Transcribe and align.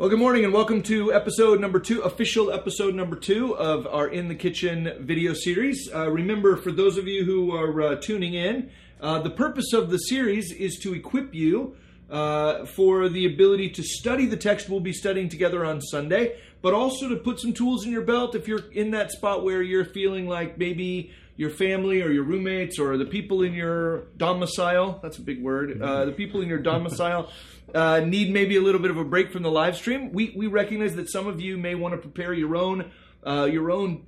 Well, 0.00 0.08
good 0.08 0.18
morning 0.18 0.44
and 0.44 0.54
welcome 0.54 0.82
to 0.84 1.12
episode 1.12 1.60
number 1.60 1.78
two, 1.78 2.00
official 2.00 2.50
episode 2.50 2.94
number 2.94 3.16
two 3.16 3.54
of 3.54 3.86
our 3.86 4.08
In 4.08 4.28
the 4.28 4.34
Kitchen 4.34 4.94
video 4.98 5.34
series. 5.34 5.90
Uh, 5.94 6.08
remember, 6.08 6.56
for 6.56 6.72
those 6.72 6.96
of 6.96 7.06
you 7.06 7.26
who 7.26 7.54
are 7.54 7.82
uh, 7.82 7.96
tuning 7.96 8.32
in, 8.32 8.70
uh, 9.02 9.18
the 9.18 9.28
purpose 9.28 9.74
of 9.74 9.90
the 9.90 9.98
series 9.98 10.52
is 10.52 10.78
to 10.78 10.94
equip 10.94 11.34
you 11.34 11.76
uh, 12.08 12.64
for 12.64 13.10
the 13.10 13.26
ability 13.26 13.68
to 13.68 13.82
study 13.82 14.24
the 14.24 14.38
text 14.38 14.70
we'll 14.70 14.80
be 14.80 14.94
studying 14.94 15.28
together 15.28 15.66
on 15.66 15.82
Sunday, 15.82 16.38
but 16.62 16.72
also 16.72 17.06
to 17.10 17.16
put 17.16 17.38
some 17.38 17.52
tools 17.52 17.84
in 17.84 17.92
your 17.92 18.00
belt 18.00 18.34
if 18.34 18.48
you're 18.48 18.72
in 18.72 18.92
that 18.92 19.12
spot 19.12 19.44
where 19.44 19.60
you're 19.60 19.84
feeling 19.84 20.26
like 20.26 20.56
maybe 20.56 21.10
your 21.40 21.50
family 21.50 22.02
or 22.02 22.10
your 22.10 22.22
roommates 22.22 22.78
or 22.78 22.98
the 22.98 23.06
people 23.06 23.42
in 23.42 23.54
your 23.54 24.04
domicile 24.18 25.00
that's 25.02 25.16
a 25.16 25.22
big 25.22 25.42
word 25.42 25.80
uh, 25.80 26.04
the 26.04 26.12
people 26.12 26.42
in 26.42 26.48
your 26.48 26.58
domicile 26.58 27.30
uh, 27.74 28.00
need 28.00 28.32
maybe 28.32 28.56
a 28.56 28.60
little 28.60 28.80
bit 28.80 28.90
of 28.90 28.96
a 28.96 29.04
break 29.04 29.30
from 29.32 29.42
the 29.42 29.50
live 29.50 29.76
stream. 29.76 30.12
We, 30.12 30.34
we 30.36 30.46
recognize 30.46 30.94
that 30.96 31.10
some 31.10 31.26
of 31.26 31.40
you 31.40 31.56
may 31.56 31.74
want 31.74 31.94
to 31.94 31.98
prepare 31.98 32.32
your 32.32 32.56
own 32.56 32.90
uh, 33.26 33.44
your 33.44 33.70
own 33.70 34.06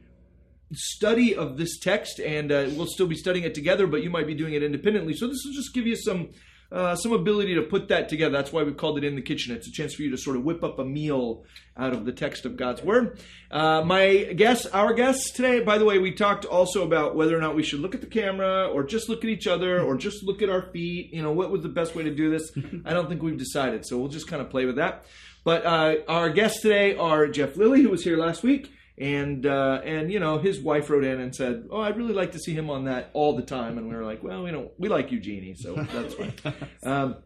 study 0.73 1.35
of 1.35 1.59
this 1.59 1.79
text 1.79 2.19
and 2.19 2.51
uh, 2.51 2.71
we'll 2.73 2.87
still 2.87 3.07
be 3.07 3.15
studying 3.15 3.45
it 3.45 3.55
together 3.55 3.87
but 3.87 4.03
you 4.03 4.09
might 4.09 4.27
be 4.27 4.35
doing 4.35 4.55
it 4.55 4.63
independently. 4.63 5.15
So 5.15 5.27
this 5.27 5.43
will 5.45 5.53
just 5.53 5.75
give 5.75 5.87
you 5.87 5.97
some 5.97 6.31
uh, 6.73 6.97
some 6.97 7.13
ability 7.13 7.55
to 7.55 7.63
put 7.63 7.89
that 7.89 8.09
together. 8.09 8.33
That's 8.33 8.53
why 8.53 8.63
we 8.63 8.73
called 8.73 8.99
it 8.99 9.05
in 9.05 9.15
the 9.15 9.23
kitchen. 9.23 9.55
It's 9.55 9.69
a 9.69 9.71
chance 9.71 9.95
for 9.95 10.03
you 10.03 10.11
to 10.11 10.17
sort 10.17 10.37
of 10.37 10.45
whip 10.45 10.65
up 10.65 10.79
a 10.79 10.85
meal 10.85 11.45
out 11.77 11.93
of 11.93 12.05
the 12.05 12.13
text 12.13 12.47
of 12.47 12.57
God's 12.57 12.83
word. 12.83 13.21
Uh, 13.51 13.83
my 13.85 14.33
guests, 14.37 14.67
our 14.67 14.95
guests 14.95 15.31
today, 15.33 15.61
by 15.61 15.79
the 15.79 15.85
way, 15.85 15.99
we 15.99 16.13
talked 16.13 16.45
also 16.45 16.83
about 16.83 17.15
whether 17.15 17.37
or 17.37 17.41
not 17.41 17.55
we 17.55 17.63
should 17.63 17.81
look 17.81 17.95
at 17.95 18.01
the 18.01 18.07
camera 18.07 18.67
or 18.67 18.85
just 18.85 19.09
look 19.09 19.25
at 19.25 19.31
each 19.31 19.47
other 19.47 19.83
or 19.83 19.97
just 19.97 20.23
look 20.25 20.41
at 20.41 20.49
our 20.49 20.63
feet. 20.73 21.13
You 21.13 21.23
know, 21.23 21.33
what 21.33 21.51
was 21.51 21.63
the 21.63 21.69
best 21.69 21.95
way 21.95 22.05
to 22.05 22.15
do 22.15 22.31
this? 22.31 22.51
I 22.85 22.93
don't 22.93 23.09
think 23.09 23.23
we've 23.23 23.39
decided, 23.39 23.87
so 23.87 23.99
we'll 23.99 24.09
just 24.09 24.29
kind 24.29 24.41
of 24.41 24.51
play 24.51 24.65
with 24.65 24.77
that. 24.77 25.05
But 25.45 25.67
uh, 25.67 25.97
our 26.09 26.31
guests 26.31 26.63
today 26.63 26.97
are 26.97 27.27
Jeff 27.29 27.57
Lilly, 27.57 27.83
who 27.83 27.91
was 27.91 28.05
here 28.05 28.17
last 28.17 28.43
week 28.43 28.71
and 29.03 29.47
uh, 29.47 29.81
and 29.85 30.13
you 30.13 30.21
know 30.21 30.39
his 30.39 30.61
wife 30.61 30.89
wrote 30.89 31.03
in 31.03 31.21
and 31.21 31.35
said, 31.35 31.67
"Oh, 31.73 31.81
I'd 31.81 31.97
really 31.97 32.15
like 32.15 32.33
to 32.33 32.39
see 32.39 32.55
him 32.55 32.71
on 32.71 32.85
that 32.85 33.11
all 33.15 33.35
the 33.35 33.43
time." 33.43 33.77
And 33.77 33.89
we 33.89 33.97
were 33.97 34.05
like, 34.05 34.23
"Well, 34.23 34.45
we 34.45 34.53
don't 34.53 34.71
we 34.79 34.89
like 34.89 35.11
Eugenie, 35.11 35.55
so 35.57 35.75
that's 35.93 36.15
fine." 36.15 36.33
um, 36.85 37.17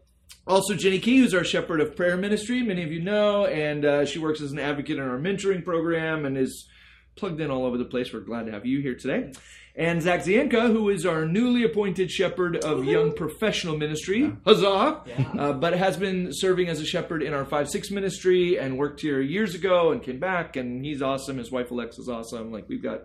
also, 0.47 0.73
Jenny 0.73 0.97
Key, 0.97 1.19
who's 1.19 1.35
our 1.35 1.43
shepherd 1.43 1.79
of 1.79 1.95
prayer 1.95 2.17
ministry, 2.17 2.63
many 2.63 2.83
of 2.83 2.91
you 2.91 3.01
know, 3.01 3.45
and 3.45 3.85
uh, 3.85 4.05
she 4.05 4.17
works 4.17 4.41
as 4.41 4.51
an 4.51 4.59
advocate 4.59 4.97
in 4.97 5.03
our 5.03 5.19
mentoring 5.19 5.63
program 5.63 6.25
and 6.25 6.35
is 6.35 6.67
plugged 7.15 7.39
in 7.41 7.51
all 7.51 7.63
over 7.63 7.77
the 7.77 7.85
place. 7.85 8.11
We're 8.11 8.21
glad 8.21 8.47
to 8.47 8.51
have 8.51 8.65
you 8.65 8.81
here 8.81 8.95
today. 8.95 9.33
And 9.77 10.01
Zach 10.01 10.21
Zienka, 10.21 10.71
who 10.71 10.89
is 10.89 11.05
our 11.05 11.27
newly 11.27 11.63
appointed 11.63 12.09
shepherd 12.09 12.55
of 12.57 12.79
Woo-hoo. 12.79 12.91
Young 12.91 13.13
Professional 13.13 13.77
Ministry, 13.77 14.21
yeah. 14.21 14.31
huzzah! 14.43 15.03
Yeah. 15.05 15.31
Uh, 15.37 15.53
but 15.53 15.73
has 15.73 15.95
been 15.95 16.29
serving 16.31 16.67
as 16.67 16.81
a 16.81 16.85
shepherd 16.85 17.21
in 17.21 17.31
our 17.31 17.45
5 17.45 17.69
6 17.69 17.91
ministry 17.91 18.57
and 18.57 18.75
worked 18.75 19.01
here 19.01 19.21
years 19.21 19.53
ago 19.53 19.91
and 19.91 20.01
came 20.01 20.19
back. 20.19 20.55
And 20.55 20.83
he's 20.83 21.03
awesome. 21.03 21.37
His 21.37 21.51
wife 21.51 21.69
Alexa's 21.69 22.09
awesome. 22.09 22.51
Like, 22.51 22.67
we've 22.67 22.81
got, 22.81 23.03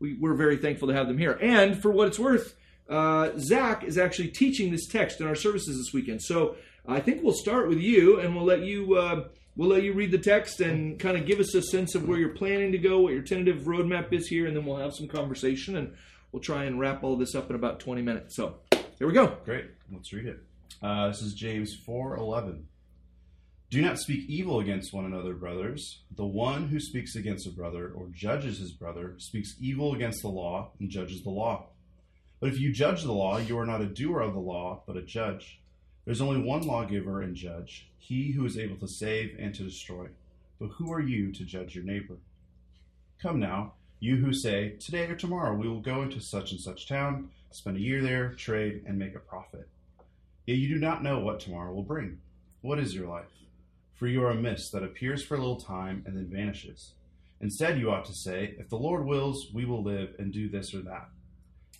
we, 0.00 0.18
we're 0.20 0.34
very 0.34 0.58
thankful 0.58 0.88
to 0.88 0.94
have 0.94 1.08
them 1.08 1.16
here. 1.16 1.38
And 1.40 1.80
for 1.80 1.90
what 1.90 2.08
it's 2.08 2.18
worth, 2.18 2.56
uh, 2.90 3.30
Zach 3.38 3.82
is 3.82 3.96
actually 3.96 4.28
teaching 4.28 4.70
this 4.70 4.86
text 4.86 5.18
in 5.22 5.26
our 5.26 5.34
services 5.34 5.78
this 5.78 5.94
weekend. 5.94 6.22
So 6.22 6.56
I 6.86 7.00
think 7.00 7.22
we'll 7.22 7.32
start 7.32 7.70
with 7.70 7.78
you 7.78 8.20
and 8.20 8.36
we'll 8.36 8.44
let 8.44 8.60
you. 8.60 8.96
Uh, 8.96 9.28
we'll 9.56 9.68
let 9.68 9.82
you 9.82 9.92
read 9.92 10.10
the 10.10 10.18
text 10.18 10.60
and 10.60 10.98
kind 10.98 11.16
of 11.16 11.26
give 11.26 11.40
us 11.40 11.54
a 11.54 11.62
sense 11.62 11.94
of 11.94 12.08
where 12.08 12.18
you're 12.18 12.30
planning 12.30 12.72
to 12.72 12.78
go, 12.78 13.00
what 13.00 13.12
your 13.12 13.22
tentative 13.22 13.62
roadmap 13.62 14.12
is 14.12 14.28
here, 14.28 14.46
and 14.46 14.56
then 14.56 14.64
we'll 14.64 14.76
have 14.76 14.94
some 14.94 15.08
conversation 15.08 15.76
and 15.76 15.94
we'll 16.30 16.42
try 16.42 16.64
and 16.64 16.80
wrap 16.80 17.02
all 17.02 17.16
this 17.16 17.34
up 17.34 17.50
in 17.50 17.56
about 17.56 17.80
20 17.80 18.02
minutes. 18.02 18.36
So 18.36 18.56
here 18.98 19.06
we 19.06 19.12
go. 19.12 19.36
Great. 19.44 19.66
Let's 19.92 20.12
read 20.12 20.26
it. 20.26 20.38
Uh, 20.82 21.08
this 21.08 21.22
is 21.22 21.34
James 21.34 21.76
4:11. 21.86 22.64
Do 23.70 23.80
not 23.80 23.98
speak 23.98 24.28
evil 24.28 24.60
against 24.60 24.92
one 24.92 25.06
another, 25.06 25.32
brothers. 25.32 26.02
The 26.14 26.26
one 26.26 26.68
who 26.68 26.78
speaks 26.78 27.16
against 27.16 27.46
a 27.46 27.50
brother 27.50 27.90
or 27.90 28.08
judges 28.08 28.58
his 28.58 28.72
brother 28.72 29.14
speaks 29.16 29.54
evil 29.58 29.94
against 29.94 30.20
the 30.20 30.28
law 30.28 30.72
and 30.78 30.90
judges 30.90 31.22
the 31.22 31.30
law. 31.30 31.68
But 32.38 32.50
if 32.50 32.60
you 32.60 32.72
judge 32.72 33.02
the 33.02 33.12
law, 33.12 33.38
you 33.38 33.58
are 33.58 33.64
not 33.64 33.80
a 33.80 33.86
doer 33.86 34.20
of 34.20 34.34
the 34.34 34.40
law, 34.40 34.82
but 34.86 34.96
a 34.96 35.02
judge. 35.02 35.61
There's 36.04 36.20
only 36.20 36.40
one 36.40 36.62
lawgiver 36.62 37.22
and 37.22 37.36
judge, 37.36 37.88
he 37.98 38.32
who 38.32 38.44
is 38.44 38.58
able 38.58 38.76
to 38.78 38.88
save 38.88 39.36
and 39.38 39.54
to 39.54 39.62
destroy. 39.62 40.08
But 40.58 40.70
who 40.70 40.92
are 40.92 41.00
you 41.00 41.32
to 41.32 41.44
judge 41.44 41.74
your 41.74 41.84
neighbor? 41.84 42.16
Come 43.20 43.38
now, 43.38 43.74
you 44.00 44.16
who 44.16 44.32
say, 44.32 44.70
Today 44.80 45.06
or 45.06 45.14
tomorrow 45.14 45.54
we 45.54 45.68
will 45.68 45.80
go 45.80 46.02
into 46.02 46.20
such 46.20 46.50
and 46.50 46.60
such 46.60 46.88
town, 46.88 47.30
spend 47.52 47.76
a 47.76 47.80
year 47.80 48.02
there, 48.02 48.32
trade, 48.32 48.82
and 48.84 48.98
make 48.98 49.14
a 49.14 49.20
profit. 49.20 49.68
Yet 50.44 50.58
you 50.58 50.68
do 50.68 50.80
not 50.80 51.04
know 51.04 51.20
what 51.20 51.38
tomorrow 51.38 51.72
will 51.72 51.84
bring. 51.84 52.18
What 52.62 52.80
is 52.80 52.96
your 52.96 53.06
life? 53.06 53.30
For 53.94 54.08
you 54.08 54.24
are 54.24 54.32
a 54.32 54.34
mist 54.34 54.72
that 54.72 54.82
appears 54.82 55.22
for 55.22 55.36
a 55.36 55.38
little 55.38 55.60
time 55.60 56.02
and 56.04 56.16
then 56.16 56.26
vanishes. 56.26 56.94
Instead, 57.40 57.78
you 57.78 57.92
ought 57.92 58.04
to 58.06 58.12
say, 58.12 58.56
If 58.58 58.68
the 58.68 58.76
Lord 58.76 59.06
wills, 59.06 59.52
we 59.54 59.64
will 59.64 59.84
live 59.84 60.16
and 60.18 60.32
do 60.32 60.48
this 60.48 60.74
or 60.74 60.80
that. 60.80 61.08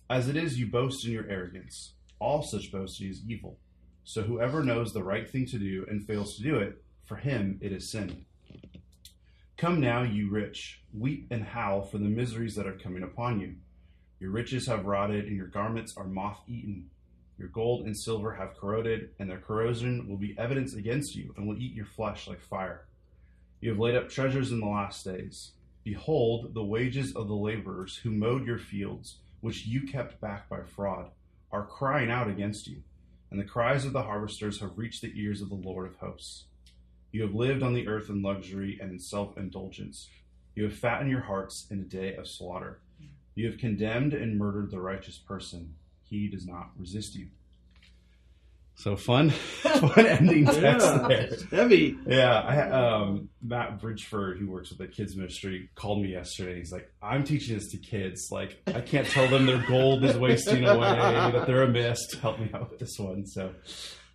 As 0.08 0.28
it 0.28 0.36
is, 0.36 0.60
you 0.60 0.68
boast 0.68 1.04
in 1.04 1.10
your 1.10 1.28
arrogance. 1.28 1.94
All 2.20 2.42
such 2.42 2.70
boasting 2.70 3.08
is 3.08 3.22
evil. 3.26 3.58
So 4.04 4.22
whoever 4.22 4.64
knows 4.64 4.92
the 4.92 5.04
right 5.04 5.28
thing 5.28 5.46
to 5.46 5.58
do 5.58 5.86
and 5.88 6.04
fails 6.04 6.36
to 6.36 6.42
do 6.42 6.56
it, 6.56 6.82
for 7.04 7.16
him 7.16 7.58
it 7.60 7.72
is 7.72 7.90
sin. 7.90 8.24
Come 9.56 9.80
now, 9.80 10.02
you 10.02 10.28
rich, 10.28 10.82
weep 10.92 11.28
and 11.30 11.44
howl 11.44 11.82
for 11.82 11.98
the 11.98 12.08
miseries 12.08 12.56
that 12.56 12.66
are 12.66 12.76
coming 12.76 13.04
upon 13.04 13.38
you. 13.38 13.54
Your 14.18 14.30
riches 14.30 14.66
have 14.66 14.86
rotted, 14.86 15.26
and 15.26 15.36
your 15.36 15.46
garments 15.46 15.96
are 15.96 16.04
moth 16.04 16.42
eaten. 16.48 16.90
Your 17.38 17.48
gold 17.48 17.86
and 17.86 17.96
silver 17.96 18.34
have 18.34 18.56
corroded, 18.56 19.10
and 19.18 19.30
their 19.30 19.38
corrosion 19.38 20.08
will 20.08 20.16
be 20.16 20.36
evidence 20.36 20.74
against 20.74 21.14
you, 21.14 21.32
and 21.36 21.46
will 21.46 21.58
eat 21.58 21.74
your 21.74 21.86
flesh 21.86 22.26
like 22.26 22.40
fire. 22.40 22.86
You 23.60 23.70
have 23.70 23.78
laid 23.78 23.94
up 23.94 24.08
treasures 24.08 24.50
in 24.50 24.60
the 24.60 24.66
last 24.66 25.04
days. 25.04 25.52
Behold, 25.84 26.54
the 26.54 26.64
wages 26.64 27.14
of 27.14 27.28
the 27.28 27.34
laborers 27.34 27.96
who 27.96 28.10
mowed 28.10 28.46
your 28.46 28.58
fields, 28.58 29.18
which 29.40 29.66
you 29.66 29.82
kept 29.82 30.20
back 30.20 30.48
by 30.48 30.62
fraud, 30.62 31.10
are 31.52 31.66
crying 31.66 32.10
out 32.10 32.28
against 32.28 32.66
you 32.66 32.82
and 33.32 33.40
the 33.40 33.46
cries 33.46 33.86
of 33.86 33.94
the 33.94 34.02
harvesters 34.02 34.60
have 34.60 34.76
reached 34.76 35.00
the 35.00 35.12
ears 35.16 35.40
of 35.40 35.48
the 35.48 35.54
Lord 35.54 35.86
of 35.86 35.96
hosts. 35.96 36.44
You 37.12 37.22
have 37.22 37.34
lived 37.34 37.62
on 37.62 37.72
the 37.72 37.88
earth 37.88 38.10
in 38.10 38.20
luxury 38.20 38.78
and 38.78 38.92
in 38.92 38.98
self 38.98 39.38
indulgence. 39.38 40.10
You 40.54 40.64
have 40.64 40.74
fattened 40.74 41.10
your 41.10 41.22
hearts 41.22 41.66
in 41.70 41.80
a 41.80 41.84
day 41.84 42.14
of 42.14 42.28
slaughter. 42.28 42.80
You 43.34 43.46
have 43.46 43.58
condemned 43.58 44.12
and 44.12 44.36
murdered 44.36 44.70
the 44.70 44.82
righteous 44.82 45.16
person. 45.16 45.76
He 46.04 46.28
does 46.28 46.46
not 46.46 46.72
resist 46.76 47.14
you. 47.14 47.28
So 48.82 48.96
fun, 48.96 49.30
fun 49.30 50.06
ending 50.06 50.44
text 50.44 50.84
yeah, 50.84 51.06
there. 51.06 51.28
Heavy. 51.52 51.96
Yeah, 52.04 52.40
I, 52.40 52.70
um, 52.70 53.28
Matt 53.40 53.80
Bridgeford, 53.80 54.40
who 54.40 54.50
works 54.50 54.70
with 54.70 54.78
the 54.78 54.88
kids 54.88 55.14
ministry, 55.14 55.70
called 55.76 56.02
me 56.02 56.08
yesterday. 56.08 56.58
He's 56.58 56.72
like, 56.72 56.90
"I'm 57.00 57.22
teaching 57.22 57.54
this 57.54 57.70
to 57.70 57.76
kids. 57.76 58.30
Like, 58.32 58.60
I 58.66 58.80
can't 58.80 59.06
tell 59.06 59.28
them 59.28 59.46
their 59.46 59.64
gold 59.68 60.02
is 60.02 60.18
wasting 60.18 60.64
away, 60.64 60.96
that 60.96 61.46
they're 61.46 61.62
a 61.62 61.68
mist. 61.68 62.16
Help 62.20 62.40
me 62.40 62.50
out 62.52 62.70
with 62.70 62.80
this 62.80 62.98
one." 62.98 63.24
So, 63.24 63.54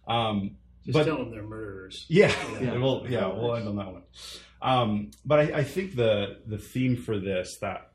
um, 0.05 0.57
just 0.83 0.95
but, 0.95 1.05
tell 1.05 1.15
them 1.15 1.31
they're 1.31 1.43
murderers. 1.43 2.05
Yeah, 2.09 2.35
yeah, 2.61 2.77
we'll 2.77 3.05
yeah 3.09 3.27
we'll 3.27 3.55
end 3.55 3.69
on 3.69 3.77
that 3.77 3.93
one. 3.93 4.03
Um, 4.61 5.11
but 5.23 5.39
I, 5.39 5.59
I 5.59 5.63
think 5.63 5.95
the 5.95 6.39
the 6.45 6.57
theme 6.57 6.97
for 6.97 7.17
this 7.17 7.57
that 7.61 7.91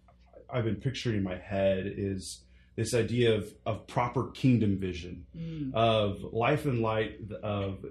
I've 0.51 0.65
been 0.65 0.77
picturing 0.77 1.19
in 1.19 1.23
my 1.23 1.37
head 1.37 1.85
is 1.87 2.45
this 2.77 2.95
idea 2.95 3.35
of, 3.35 3.53
of 3.67 3.87
proper 3.87 4.31
kingdom 4.31 4.79
vision, 4.79 5.27
mm. 5.37 5.75
of 5.75 6.23
life 6.33 6.65
and 6.65 6.81
light 6.81 7.19
of 7.43 7.85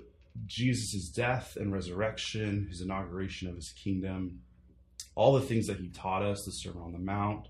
Jesus' 0.45 1.09
death 1.09 1.57
and 1.59 1.71
resurrection, 1.71 2.67
his 2.69 2.81
inauguration 2.81 3.47
of 3.47 3.55
his 3.55 3.71
kingdom, 3.71 4.39
all 5.15 5.33
the 5.33 5.41
things 5.41 5.67
that 5.67 5.77
he 5.77 5.89
taught 5.89 6.23
us, 6.23 6.43
the 6.45 6.51
Sermon 6.51 6.83
on 6.83 6.91
the 6.93 6.99
Mount, 6.99 7.47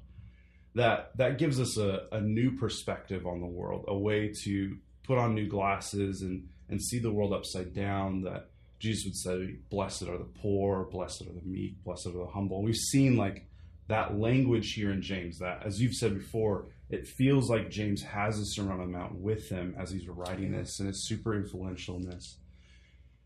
that, 0.75 1.15
that 1.17 1.37
gives 1.37 1.59
us 1.59 1.77
a, 1.77 2.07
a 2.11 2.21
new 2.21 2.57
perspective 2.57 3.25
on 3.25 3.39
the 3.39 3.47
world, 3.47 3.85
a 3.87 3.97
way 3.97 4.33
to 4.43 4.77
put 5.03 5.17
on 5.17 5.35
new 5.35 5.47
glasses 5.47 6.21
and, 6.21 6.47
and 6.69 6.81
see 6.81 6.99
the 6.99 7.11
world 7.11 7.33
upside 7.33 7.73
down, 7.73 8.21
that 8.23 8.49
Jesus 8.79 9.05
would 9.05 9.15
say, 9.15 9.55
Blessed 9.69 10.03
are 10.03 10.17
the 10.17 10.29
poor, 10.41 10.85
blessed 10.85 11.21
are 11.21 11.33
the 11.33 11.45
meek, 11.45 11.83
blessed 11.83 12.07
are 12.07 12.11
the 12.11 12.27
humble. 12.27 12.63
We've 12.63 12.75
seen 12.75 13.15
like 13.15 13.45
that 13.91 14.17
language 14.17 14.73
here 14.73 14.91
in 14.91 15.01
James, 15.01 15.39
that 15.39 15.63
as 15.65 15.81
you've 15.81 15.95
said 15.95 16.13
before, 16.13 16.67
it 16.89 17.07
feels 17.07 17.49
like 17.49 17.69
James 17.69 18.01
has 18.03 18.39
a 18.39 18.45
Sermon 18.45 18.73
on 18.73 18.79
the 18.79 18.97
Mount 18.97 19.15
with 19.15 19.49
him 19.49 19.75
as 19.77 19.91
he's 19.91 20.07
writing 20.07 20.51
this, 20.51 20.79
and 20.79 20.89
it's 20.89 21.07
super 21.07 21.35
influential 21.35 21.95
in 21.95 22.09
this. 22.09 22.37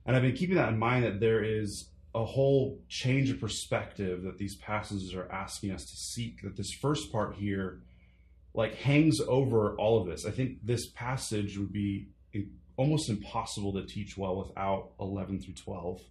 And 0.05 0.15
I've 0.15 0.21
been 0.21 0.35
keeping 0.35 0.55
that 0.55 0.69
in 0.69 0.77
mind 0.77 1.03
that 1.03 1.19
there 1.19 1.43
is 1.43 1.89
a 2.13 2.23
whole 2.23 2.79
change 2.87 3.29
of 3.29 3.39
perspective 3.39 4.23
that 4.23 4.37
these 4.37 4.55
passages 4.55 5.13
are 5.15 5.29
asking 5.31 5.71
us 5.71 5.83
to 5.85 5.95
seek. 5.95 6.41
That 6.43 6.55
this 6.55 6.71
first 6.71 7.11
part 7.11 7.35
here, 7.35 7.81
like, 8.53 8.75
hangs 8.75 9.19
over 9.19 9.75
all 9.75 9.99
of 9.99 10.07
this. 10.07 10.25
I 10.25 10.31
think 10.31 10.59
this 10.63 10.87
passage 10.91 11.57
would 11.57 11.73
be 11.73 12.07
almost 12.77 13.09
impossible 13.09 13.73
to 13.73 13.85
teach 13.85 14.17
well 14.17 14.35
without 14.37 14.91
11 14.99 15.41
through 15.41 15.55
12. 15.55 16.01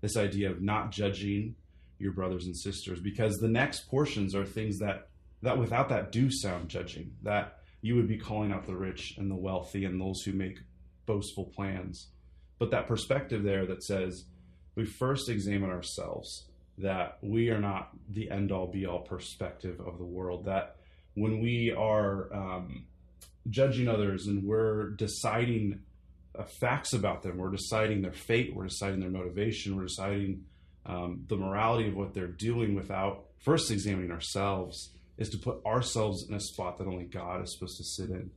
This 0.00 0.16
idea 0.16 0.50
of 0.50 0.60
not 0.60 0.90
judging 0.90 1.54
your 1.98 2.12
brothers 2.12 2.46
and 2.46 2.56
sisters, 2.56 3.00
because 3.00 3.36
the 3.36 3.48
next 3.48 3.88
portions 3.88 4.34
are 4.34 4.44
things 4.44 4.78
that 4.78 5.08
that 5.42 5.58
without 5.58 5.88
that 5.90 6.12
do 6.12 6.30
sound 6.30 6.68
judging, 6.68 7.12
that 7.22 7.58
you 7.82 7.94
would 7.94 8.08
be 8.08 8.18
calling 8.18 8.52
out 8.52 8.66
the 8.66 8.74
rich 8.74 9.14
and 9.18 9.30
the 9.30 9.36
wealthy 9.36 9.84
and 9.84 10.00
those 10.00 10.22
who 10.22 10.32
make 10.32 10.58
boastful 11.04 11.44
plans. 11.44 12.08
But 12.58 12.70
that 12.70 12.86
perspective 12.86 13.42
there 13.42 13.66
that 13.66 13.84
says, 13.84 14.24
we 14.74 14.84
first 14.84 15.28
examine 15.28 15.70
ourselves 15.70 16.46
that 16.78 17.18
we 17.22 17.50
are 17.50 17.60
not 17.60 17.90
the 18.08 18.30
end 18.30 18.50
all 18.50 18.66
be 18.66 18.86
all 18.86 19.00
perspective 19.00 19.80
of 19.80 19.98
the 19.98 20.04
world. 20.04 20.46
That 20.46 20.76
when 21.14 21.40
we 21.40 21.70
are 21.70 22.32
um, 22.34 22.86
judging 23.48 23.88
others 23.88 24.26
and 24.26 24.44
we're 24.44 24.90
deciding 24.90 25.80
uh, 26.38 26.44
facts 26.44 26.92
about 26.92 27.22
them, 27.22 27.38
we're 27.38 27.50
deciding 27.50 28.02
their 28.02 28.12
fate, 28.12 28.54
we're 28.54 28.66
deciding 28.66 29.00
their 29.00 29.10
motivation, 29.10 29.76
we're 29.76 29.86
deciding 29.86 30.44
um, 30.86 31.24
the 31.28 31.36
morality 31.36 31.88
of 31.88 31.96
what 31.96 32.14
they're 32.14 32.26
doing 32.26 32.74
without 32.74 33.26
first 33.44 33.70
examining 33.70 34.10
ourselves, 34.10 34.90
is 35.18 35.28
to 35.30 35.38
put 35.38 35.64
ourselves 35.64 36.26
in 36.28 36.34
a 36.34 36.40
spot 36.40 36.78
that 36.78 36.86
only 36.86 37.04
God 37.04 37.42
is 37.42 37.52
supposed 37.52 37.78
to 37.78 37.84
sit 37.84 38.10
in. 38.10 38.30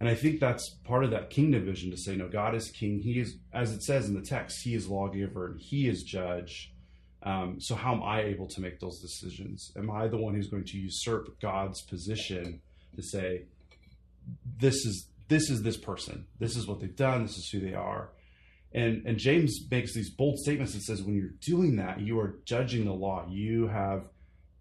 And 0.00 0.08
I 0.08 0.14
think 0.14 0.40
that's 0.40 0.68
part 0.84 1.04
of 1.04 1.10
that 1.12 1.30
kingdom 1.30 1.64
vision 1.64 1.90
to 1.92 1.96
say, 1.96 2.16
no, 2.16 2.28
God 2.28 2.54
is 2.54 2.70
king. 2.70 2.98
He 2.98 3.20
is, 3.20 3.36
as 3.52 3.72
it 3.72 3.82
says 3.82 4.08
in 4.08 4.14
the 4.14 4.20
text, 4.20 4.62
He 4.62 4.74
is 4.74 4.88
lawgiver 4.88 5.46
and 5.46 5.60
He 5.60 5.88
is 5.88 6.02
judge. 6.02 6.72
Um, 7.22 7.60
so 7.60 7.76
how 7.76 7.94
am 7.94 8.02
I 8.02 8.22
able 8.22 8.48
to 8.48 8.60
make 8.60 8.80
those 8.80 9.00
decisions? 9.00 9.70
Am 9.76 9.90
I 9.90 10.08
the 10.08 10.16
one 10.16 10.34
who's 10.34 10.48
going 10.48 10.64
to 10.64 10.76
usurp 10.76 11.40
God's 11.40 11.82
position 11.82 12.60
to 12.96 13.02
say, 13.02 13.44
this 14.58 14.74
is 14.74 15.06
this 15.28 15.48
is 15.48 15.62
this 15.62 15.76
person, 15.76 16.26
this 16.40 16.56
is 16.56 16.66
what 16.66 16.80
they've 16.80 16.94
done, 16.94 17.22
this 17.22 17.38
is 17.38 17.48
who 17.50 17.60
they 17.60 17.74
are? 17.74 18.10
And 18.74 19.06
and 19.06 19.18
James 19.18 19.60
makes 19.70 19.94
these 19.94 20.10
bold 20.10 20.38
statements 20.38 20.74
that 20.74 20.82
says 20.82 21.02
when 21.02 21.14
you're 21.14 21.34
doing 21.40 21.76
that, 21.76 22.00
you 22.00 22.18
are 22.20 22.38
judging 22.44 22.84
the 22.84 22.92
law. 22.92 23.26
You 23.28 23.68
have 23.68 24.08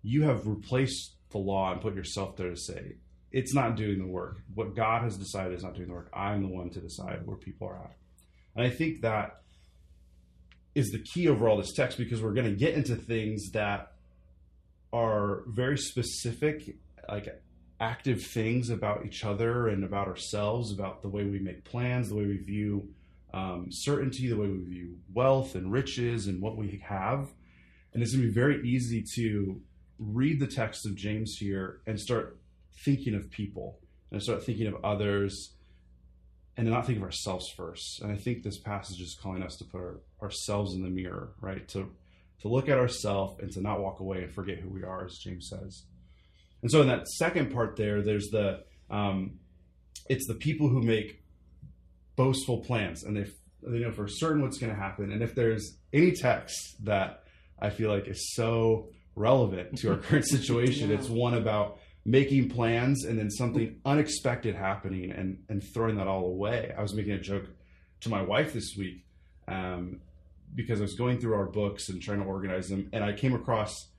you 0.04 0.24
have 0.24 0.48
replaced 0.48 1.16
the 1.32 1.38
law 1.38 1.72
and 1.72 1.82
put 1.82 1.96
yourself 1.96 2.36
there 2.36 2.50
to 2.50 2.58
say 2.58 2.96
it's 3.32 3.54
not 3.54 3.78
doing 3.78 4.00
the 4.00 4.08
work. 4.08 4.42
What 4.54 4.76
God 4.76 5.04
has 5.04 5.18
decided 5.18 5.54
is 5.54 5.64
not 5.64 5.76
doing 5.76 5.88
the 5.88 5.94
work. 5.94 6.10
I'm 6.14 6.42
the 6.42 6.50
one 6.50 6.70
to 6.72 6.80
decide 6.82 7.26
where 7.26 7.38
people 7.38 7.68
are 7.68 7.78
at. 7.78 7.96
And 8.56 8.66
I 8.66 8.70
think 8.70 9.02
that 9.02 9.42
is 10.76 10.90
the 10.92 11.00
key 11.00 11.30
over 11.30 11.48
all 11.48 11.58
this 11.58 11.74
text 11.74 11.98
because 11.98 12.22
we're 12.22 12.34
going 12.34 12.50
to 12.50 12.56
get 12.56 12.74
into 12.74 12.96
things 12.96 13.52
that 13.52 13.94
are 14.92 15.44
very 15.48 15.78
specific, 15.78 16.76
like 17.08 17.42
active 17.80 18.24
things 18.24 18.70
about 18.70 19.06
each 19.06 19.24
other 19.24 19.70
and 19.70 19.84
about 19.84 20.08
ourselves, 20.08 20.72
about 20.72 21.02
the 21.02 21.10
way 21.10 21.24
we 21.24 21.40
make 21.40 21.64
plans, 21.64 22.10
the 22.10 22.16
way 22.16 22.26
we 22.26 22.38
view 22.38 22.90
um, 23.34 23.68
certainty, 23.70 24.28
the 24.28 24.38
way 24.38 24.48
we 24.48 24.64
view 24.64 24.98
wealth 25.14 25.56
and 25.56 25.72
riches 25.72 26.28
and 26.28 26.42
what 26.42 26.58
we 26.58 26.82
have. 26.88 27.30
And 27.94 28.02
it's 28.02 28.14
going 28.14 28.24
to 28.24 28.28
be 28.28 28.34
very 28.34 28.62
easy 28.68 29.04
to 29.16 29.62
read 30.00 30.40
the 30.40 30.48
text 30.48 30.86
of 30.86 30.96
James 30.96 31.36
here 31.40 31.82
and 31.86 32.00
start 32.00 32.40
thinking 32.84 33.16
of 33.16 33.30
people 33.30 33.80
and 34.12 34.22
start 34.22 34.44
thinking 34.44 34.68
of 34.68 34.84
others 34.84 35.54
and 36.58 36.70
not 36.70 36.86
think 36.86 36.98
of 36.98 37.04
ourselves 37.04 37.50
first. 37.50 38.02
And 38.02 38.12
I 38.12 38.16
think 38.16 38.44
this 38.44 38.60
passage 38.60 39.00
is 39.00 39.18
calling 39.22 39.44
us 39.44 39.56
to 39.58 39.64
put 39.64 39.80
our, 39.80 40.02
ourselves 40.22 40.74
in 40.74 40.84
the 40.84 40.90
mirror, 40.90 41.34
right? 41.40 41.68
To 41.70 41.92
to 42.42 42.48
look 42.48 42.70
at 42.70 42.80
ourselves 42.80 43.40
and 43.40 43.52
to 43.52 43.62
not 43.62 43.80
walk 43.80 44.00
away 44.00 44.24
and 44.24 44.34
forget 44.34 44.58
who 44.58 44.70
we 44.70 44.84
are, 44.84 45.06
as 45.06 45.20
James 45.20 45.48
says. 45.48 45.84
And 46.64 46.72
so 46.72 46.82
in 46.82 46.88
that 46.88 47.08
second 47.08 47.54
part 47.54 47.76
there, 47.76 48.02
there's 48.02 48.30
the 48.30 48.64
um, 48.90 49.40
it's 50.10 50.28
the 50.28 50.34
people 50.34 50.68
who 50.68 50.82
make 50.82 51.24
boastful 52.16 52.60
plans 52.60 53.04
and 53.04 53.16
they 53.16 53.26
they 53.64 53.80
know 53.80 53.92
for 53.92 54.08
certain 54.08 54.42
what's 54.42 54.58
going 54.58 54.74
to 54.74 54.80
happen. 54.80 55.12
And 55.12 55.22
if 55.22 55.36
there's 55.36 55.78
any 55.94 56.12
text 56.12 56.84
that 56.84 57.24
I 57.60 57.70
feel 57.70 57.92
like 57.92 58.08
is 58.08 58.34
so 58.34 58.90
relevant 59.16 59.78
to 59.80 59.92
our 59.92 59.98
current 59.98 60.28
situation, 60.28 60.90
yeah. 60.90 60.96
it's 60.96 61.10
one 61.10 61.36
about 61.36 61.78
making 62.04 62.50
plans 62.50 63.06
and 63.06 63.20
then 63.20 63.30
something 63.30 63.80
unexpected 63.86 64.56
happening 64.56 65.12
and, 65.12 65.44
and 65.50 65.64
throwing 65.64 65.98
that 65.98 66.08
all 66.08 66.26
away. 66.26 66.74
I 66.76 66.82
was 66.82 66.96
making 66.96 67.14
a 67.14 67.20
joke 67.20 67.46
to 68.02 68.10
my 68.10 68.22
wife 68.24 68.54
this 68.54 68.74
week 68.76 69.06
um, 69.48 70.02
because 70.56 70.80
I 70.80 70.84
was 70.84 70.96
going 70.96 71.20
through 71.20 71.36
our 71.36 71.46
books 71.46 71.90
and 71.90 72.02
trying 72.02 72.20
to 72.20 72.26
organize 72.26 72.68
them, 72.68 72.90
and 72.94 73.04
I 73.04 73.14
came 73.14 73.36
across 73.36 73.91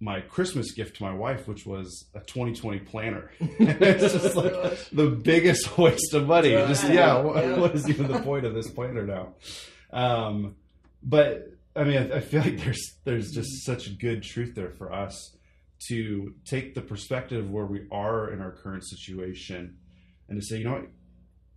my 0.00 0.20
Christmas 0.22 0.72
gift 0.72 0.96
to 0.96 1.02
my 1.02 1.12
wife, 1.12 1.46
which 1.46 1.66
was 1.66 2.06
a 2.14 2.20
2020 2.20 2.80
planner. 2.80 3.30
it's 3.40 4.12
just 4.12 4.34
like 4.34 4.52
the 4.90 5.10
biggest 5.10 5.76
waste 5.78 6.14
of 6.14 6.26
money. 6.26 6.50
Just 6.50 6.88
yeah, 6.88 7.18
what, 7.20 7.58
what 7.58 7.74
is 7.74 7.88
even 7.88 8.10
the 8.10 8.20
point 8.20 8.46
of 8.46 8.54
this 8.54 8.70
planner 8.70 9.06
now? 9.06 9.34
Um, 9.92 10.56
but 11.02 11.52
I 11.76 11.84
mean, 11.84 11.98
I, 11.98 12.16
I 12.16 12.20
feel 12.20 12.40
like 12.40 12.58
there's 12.58 12.96
there's 13.04 13.30
just 13.30 13.64
such 13.64 13.98
good 13.98 14.22
truth 14.22 14.54
there 14.54 14.70
for 14.70 14.92
us 14.92 15.36
to 15.88 16.34
take 16.44 16.74
the 16.74 16.82
perspective 16.82 17.50
where 17.50 17.66
we 17.66 17.86
are 17.90 18.32
in 18.32 18.40
our 18.40 18.50
current 18.50 18.86
situation 18.86 19.76
and 20.28 20.40
to 20.40 20.46
say, 20.46 20.58
you 20.58 20.64
know 20.64 20.72
what, 20.72 20.88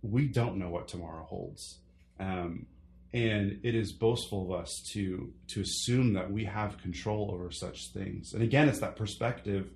we 0.02 0.26
don't 0.26 0.58
know 0.58 0.68
what 0.68 0.88
tomorrow 0.88 1.24
holds. 1.24 1.78
Um, 2.20 2.66
and 3.14 3.60
it 3.62 3.76
is 3.76 3.92
boastful 3.92 4.42
of 4.42 4.60
us 4.60 4.82
to 4.92 5.32
to 5.46 5.60
assume 5.60 6.14
that 6.14 6.30
we 6.30 6.44
have 6.44 6.76
control 6.78 7.30
over 7.32 7.50
such 7.50 7.92
things. 7.92 8.34
And 8.34 8.42
again, 8.42 8.68
it's 8.68 8.80
that 8.80 8.96
perspective 8.96 9.70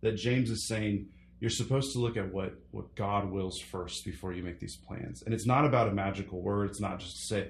that 0.00 0.16
James 0.16 0.50
is 0.50 0.66
saying 0.66 1.06
you're 1.40 1.50
supposed 1.50 1.92
to 1.92 1.98
look 1.98 2.16
at 2.16 2.32
what 2.32 2.54
what 2.70 2.94
God 2.96 3.30
wills 3.30 3.60
first 3.60 4.04
before 4.04 4.32
you 4.32 4.42
make 4.42 4.58
these 4.58 4.76
plans. 4.76 5.22
And 5.22 5.34
it's 5.34 5.46
not 5.46 5.66
about 5.66 5.88
a 5.88 5.92
magical 5.92 6.40
word. 6.40 6.70
It's 6.70 6.80
not 6.80 7.00
just 7.00 7.16
to 7.16 7.22
say, 7.26 7.48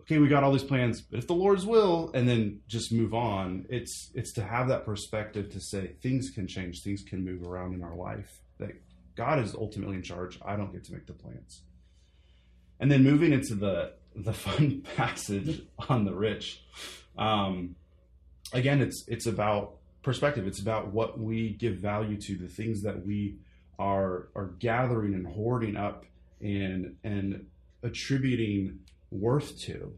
okay, 0.00 0.18
we 0.18 0.26
got 0.26 0.42
all 0.42 0.52
these 0.52 0.64
plans, 0.64 1.02
but 1.02 1.18
if 1.18 1.26
the 1.26 1.34
Lord's 1.34 1.66
will, 1.66 2.10
and 2.14 2.26
then 2.26 2.60
just 2.66 2.92
move 2.92 3.12
on. 3.12 3.66
It's 3.68 4.10
it's 4.14 4.32
to 4.34 4.42
have 4.42 4.68
that 4.68 4.86
perspective 4.86 5.50
to 5.50 5.60
say 5.60 5.92
things 6.02 6.30
can 6.30 6.48
change, 6.48 6.82
things 6.82 7.02
can 7.02 7.22
move 7.22 7.46
around 7.46 7.74
in 7.74 7.82
our 7.82 7.94
life. 7.94 8.40
That 8.58 8.72
God 9.16 9.38
is 9.38 9.54
ultimately 9.54 9.96
in 9.96 10.02
charge. 10.02 10.38
I 10.42 10.56
don't 10.56 10.72
get 10.72 10.84
to 10.84 10.94
make 10.94 11.06
the 11.06 11.12
plans. 11.12 11.60
And 12.80 12.90
then 12.90 13.04
moving 13.04 13.32
into 13.32 13.54
the 13.54 13.92
the 14.16 14.32
fun 14.32 14.82
passage 14.96 15.62
on 15.88 16.04
the 16.04 16.14
rich. 16.14 16.62
Um, 17.16 17.76
again, 18.52 18.80
it's 18.80 19.04
it's 19.08 19.26
about 19.26 19.76
perspective. 20.02 20.46
It's 20.46 20.60
about 20.60 20.88
what 20.92 21.18
we 21.18 21.50
give 21.54 21.76
value 21.76 22.20
to, 22.20 22.36
the 22.36 22.48
things 22.48 22.82
that 22.82 23.04
we 23.04 23.36
are 23.78 24.28
are 24.34 24.54
gathering 24.58 25.14
and 25.14 25.26
hoarding 25.26 25.76
up 25.76 26.04
and 26.40 26.96
and 27.04 27.46
attributing 27.82 28.80
worth 29.10 29.58
to. 29.62 29.92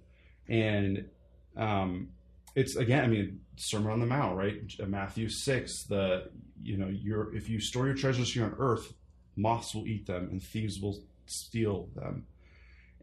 And 0.48 1.08
um, 1.56 2.08
it's 2.54 2.76
again, 2.76 3.04
I 3.04 3.08
mean, 3.08 3.40
Sermon 3.56 3.92
on 3.92 4.00
the 4.00 4.06
Mount, 4.06 4.36
right? 4.36 4.60
Matthew 4.86 5.28
six. 5.28 5.84
The 5.84 6.30
you 6.62 6.76
know, 6.76 6.88
your 6.88 7.34
if 7.34 7.48
you 7.48 7.60
store 7.60 7.86
your 7.86 7.96
treasures 7.96 8.32
here 8.32 8.44
on 8.44 8.54
earth, 8.58 8.92
moths 9.36 9.74
will 9.74 9.86
eat 9.86 10.06
them 10.06 10.28
and 10.30 10.42
thieves 10.42 10.80
will 10.80 11.02
steal 11.26 11.88
them. 11.94 12.26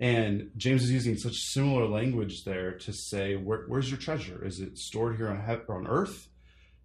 And 0.02 0.52
James 0.58 0.84
is 0.84 0.92
using 0.92 1.16
such 1.16 1.36
similar 1.36 1.88
language 1.88 2.44
there 2.44 2.74
to 2.80 2.92
say, 2.92 3.36
Where, 3.36 3.66
where's 3.68 3.90
your 3.90 4.00
treasure? 4.00 4.44
Is 4.44 4.60
it 4.60 4.78
stored 4.78 5.16
here 5.16 5.30
on 5.30 5.62
on 5.70 5.88
earth? 5.88 6.28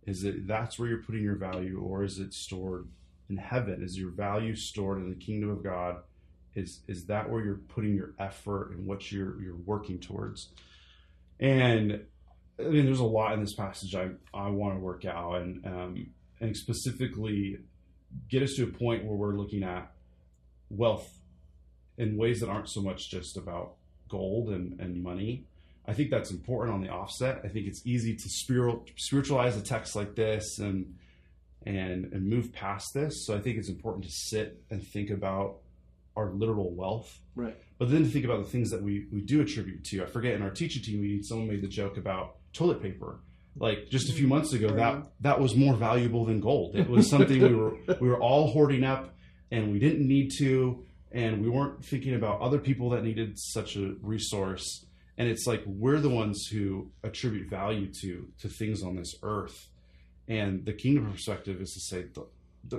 Is 0.07 0.23
it 0.23 0.47
that's 0.47 0.79
where 0.79 0.89
you're 0.89 1.03
putting 1.03 1.23
your 1.23 1.37
value, 1.37 1.81
or 1.81 2.05
is 2.05 2.19
it 2.19 2.33
stored 2.33 2.87
in 3.29 3.39
heaven? 3.39 3.83
Is 3.83 3.99
your 3.99 4.11
value 4.11 4.55
stored 4.55 4.99
in 4.99 5.09
the 5.09 5.17
kingdom 5.17 5.51
of 5.51 5.65
God? 5.65 5.97
is 6.57 6.81
is 6.89 7.05
that 7.05 7.31
where 7.31 7.45
you're 7.45 7.61
putting 7.69 7.95
your 7.95 8.15
effort 8.19 8.73
and 8.73 8.87
what 8.87 9.13
you're 9.13 9.41
you're 9.41 9.61
working 9.67 10.01
towards 10.01 10.49
and 11.39 12.01
i 12.59 12.63
mean 12.63 12.87
there's 12.87 12.99
a 12.99 13.05
lot 13.05 13.35
in 13.35 13.41
this 13.41 13.55
passage 13.55 13.95
i 13.95 14.09
i 14.35 14.49
want 14.49 14.75
to 14.75 14.81
work 14.81 15.05
out 15.05 15.37
and 15.37 15.65
um 15.67 16.07
and 16.41 16.57
specifically 16.57 17.59
get 18.31 18.43
us 18.43 18.55
to 18.55 18.65
a 18.65 18.67
point 18.67 19.05
where 19.05 19.17
we're 19.17 19.37
looking 19.37 19.63
at 19.63 19.93
wealth 20.71 21.19
in 21.99 22.17
ways 22.17 22.41
that 22.41 22.49
aren't 22.49 22.69
so 22.69 22.81
much 22.81 23.11
just 23.11 23.37
about 23.37 23.75
gold 24.09 24.51
and, 24.51 24.79
and 24.81 25.03
money 25.03 25.45
i 25.87 25.93
think 25.93 26.11
that's 26.11 26.31
important 26.31 26.75
on 26.75 26.81
the 26.81 26.89
offset 26.89 27.41
i 27.45 27.49
think 27.49 27.67
it's 27.67 27.85
easy 27.87 28.15
to 28.15 28.29
spirit, 28.29 28.79
spiritualize 28.97 29.57
a 29.57 29.63
text 29.63 29.97
like 29.97 30.15
this 30.15 30.59
and 30.59 30.95
and 31.65 32.13
and 32.13 32.29
move 32.29 32.53
past 32.53 32.95
this 32.95 33.27
so 33.27 33.35
i 33.35 33.41
think 33.41 33.57
it's 33.59 33.69
important 33.69 34.05
to 34.05 34.11
sit 34.11 34.63
and 34.71 34.87
think 34.87 35.11
about 35.11 35.57
our 36.17 36.31
literal 36.31 36.75
wealth. 36.75 37.21
Right. 37.35 37.57
But 37.79 37.91
then 37.91 38.05
to 38.05 38.09
think 38.09 38.25
about 38.25 38.43
the 38.43 38.51
things 38.51 38.71
that 38.71 38.83
we, 38.83 39.07
we 39.13 39.21
do 39.21 39.43
attribute 39.43 39.85
to. 39.85 40.03
I 40.03 40.07
forget 40.07 40.35
in 40.35 40.43
our 40.43 40.51
teaching 40.51 40.83
team 40.83 41.03
meeting, 41.03 41.23
someone 41.23 41.49
made 41.49 41.63
the 41.63 41.69
joke 41.69 41.99
about 41.99 42.37
toilet 42.53 42.83
paper. 42.83 43.21
Like 43.59 43.89
just 43.91 44.11
a 44.11 44.13
few 44.13 44.27
months 44.27 44.53
ago, 44.53 44.69
that 44.69 45.07
that 45.21 45.41
was 45.41 45.57
more 45.57 45.75
valuable 45.75 46.27
than 46.27 46.41
gold. 46.41 46.77
It 46.77 46.91
was 46.91 47.09
something 47.09 47.41
we 47.41 47.55
were 47.55 47.77
we 48.01 48.09
were 48.09 48.21
all 48.21 48.51
hoarding 48.51 48.85
up, 48.85 49.15
and 49.51 49.73
we 49.73 49.79
didn't 49.79 50.07
need 50.07 50.31
to, 50.39 50.85
and 51.13 51.43
we 51.43 51.49
weren't 51.49 51.85
thinking 51.85 52.15
about 52.15 52.41
other 52.41 52.59
people 52.59 52.91
that 52.91 53.05
needed 53.05 53.39
such 53.39 53.77
a 53.77 53.95
resource. 54.03 54.85
And 55.19 55.29
it's 55.29 55.47
like 55.47 55.63
we're 55.67 56.01
the 56.01 56.11
ones 56.11 56.47
who 56.47 56.91
attribute 57.03 57.49
value 57.49 57.91
to 58.03 58.29
to 58.41 58.49
things 58.49 58.83
on 58.83 58.97
this 58.97 59.15
earth, 59.23 59.69
and 60.29 60.65
the 60.65 60.75
kingdom 60.75 61.11
perspective 61.11 61.61
is 61.61 61.73
to 61.73 61.81
say 61.81 62.07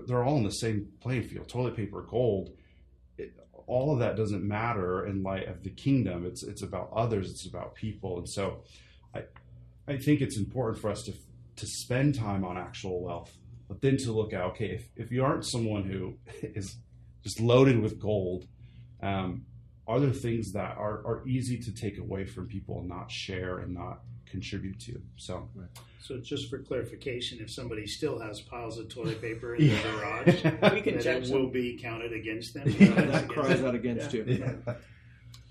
they're 0.08 0.24
all 0.24 0.38
in 0.38 0.44
the 0.44 0.52
same 0.52 0.90
playing 1.00 1.24
field. 1.24 1.48
Toilet 1.50 1.76
paper, 1.76 2.02
gold 2.02 2.52
all 3.68 3.92
of 3.92 4.00
that 4.00 4.16
doesn't 4.16 4.44
matter 4.44 5.06
in 5.06 5.22
light 5.22 5.48
of 5.48 5.62
the 5.62 5.70
kingdom. 5.70 6.26
It's 6.26 6.44
it's 6.44 6.64
about 6.64 6.90
others. 6.96 7.30
It's 7.30 7.46
about 7.46 7.76
people. 7.76 8.18
And 8.18 8.28
so, 8.28 8.64
I 9.14 9.24
I 9.88 9.98
think 9.98 10.22
it's 10.22 10.38
important 10.38 10.82
for 10.82 10.90
us 10.90 11.04
to 11.04 11.14
to 11.58 11.68
spend 11.68 12.16
time 12.16 12.46
on 12.46 12.58
actual 12.58 13.04
wealth, 13.04 13.36
but 13.68 13.82
then 13.82 13.98
to 13.98 14.14
look 14.14 14.34
at 14.34 14.42
okay, 14.42 14.72
if 14.72 14.90
if 14.96 15.12
you 15.12 15.24
aren't 15.24 15.46
someone 15.46 15.84
who 15.84 16.18
is 16.42 16.78
just 17.24 17.40
loaded 17.40 17.80
with 17.80 18.00
gold, 18.00 18.46
um, 19.02 19.46
are 19.88 20.00
there 20.00 20.12
things 20.12 20.52
that 20.54 20.78
are, 20.78 21.06
are 21.06 21.24
easy 21.28 21.58
to 21.58 21.72
take 21.74 21.98
away 21.98 22.26
from 22.26 22.48
people 22.48 22.80
and 22.80 22.90
not 22.90 23.10
share 23.10 23.60
and 23.60 23.74
not 23.74 24.00
contribute 24.26 24.80
to? 24.82 25.02
So, 25.16 25.50
So 26.02 26.18
just 26.20 26.50
for 26.50 26.60
clarification, 26.60 27.40
if 27.42 27.50
somebody 27.52 27.88
still 27.88 28.20
has 28.20 28.42
piles 28.42 28.78
of 28.78 28.90
toilet 28.90 29.22
paper 29.28 29.56
in 29.56 29.70
their 29.70 29.92
garage, 29.94 30.44
We 30.74 30.82
can 30.82 30.96
then 30.96 31.04
judge 31.04 31.24
it 31.24 31.32
them. 31.32 31.42
will 31.42 31.50
be 31.50 31.78
counted 31.82 32.12
against 32.14 32.54
them. 32.54 32.66
that 33.12 33.28
cries 33.30 33.64
out 33.64 33.76
against 33.76 34.14
you. 34.14 34.24
yeah. 34.28 34.74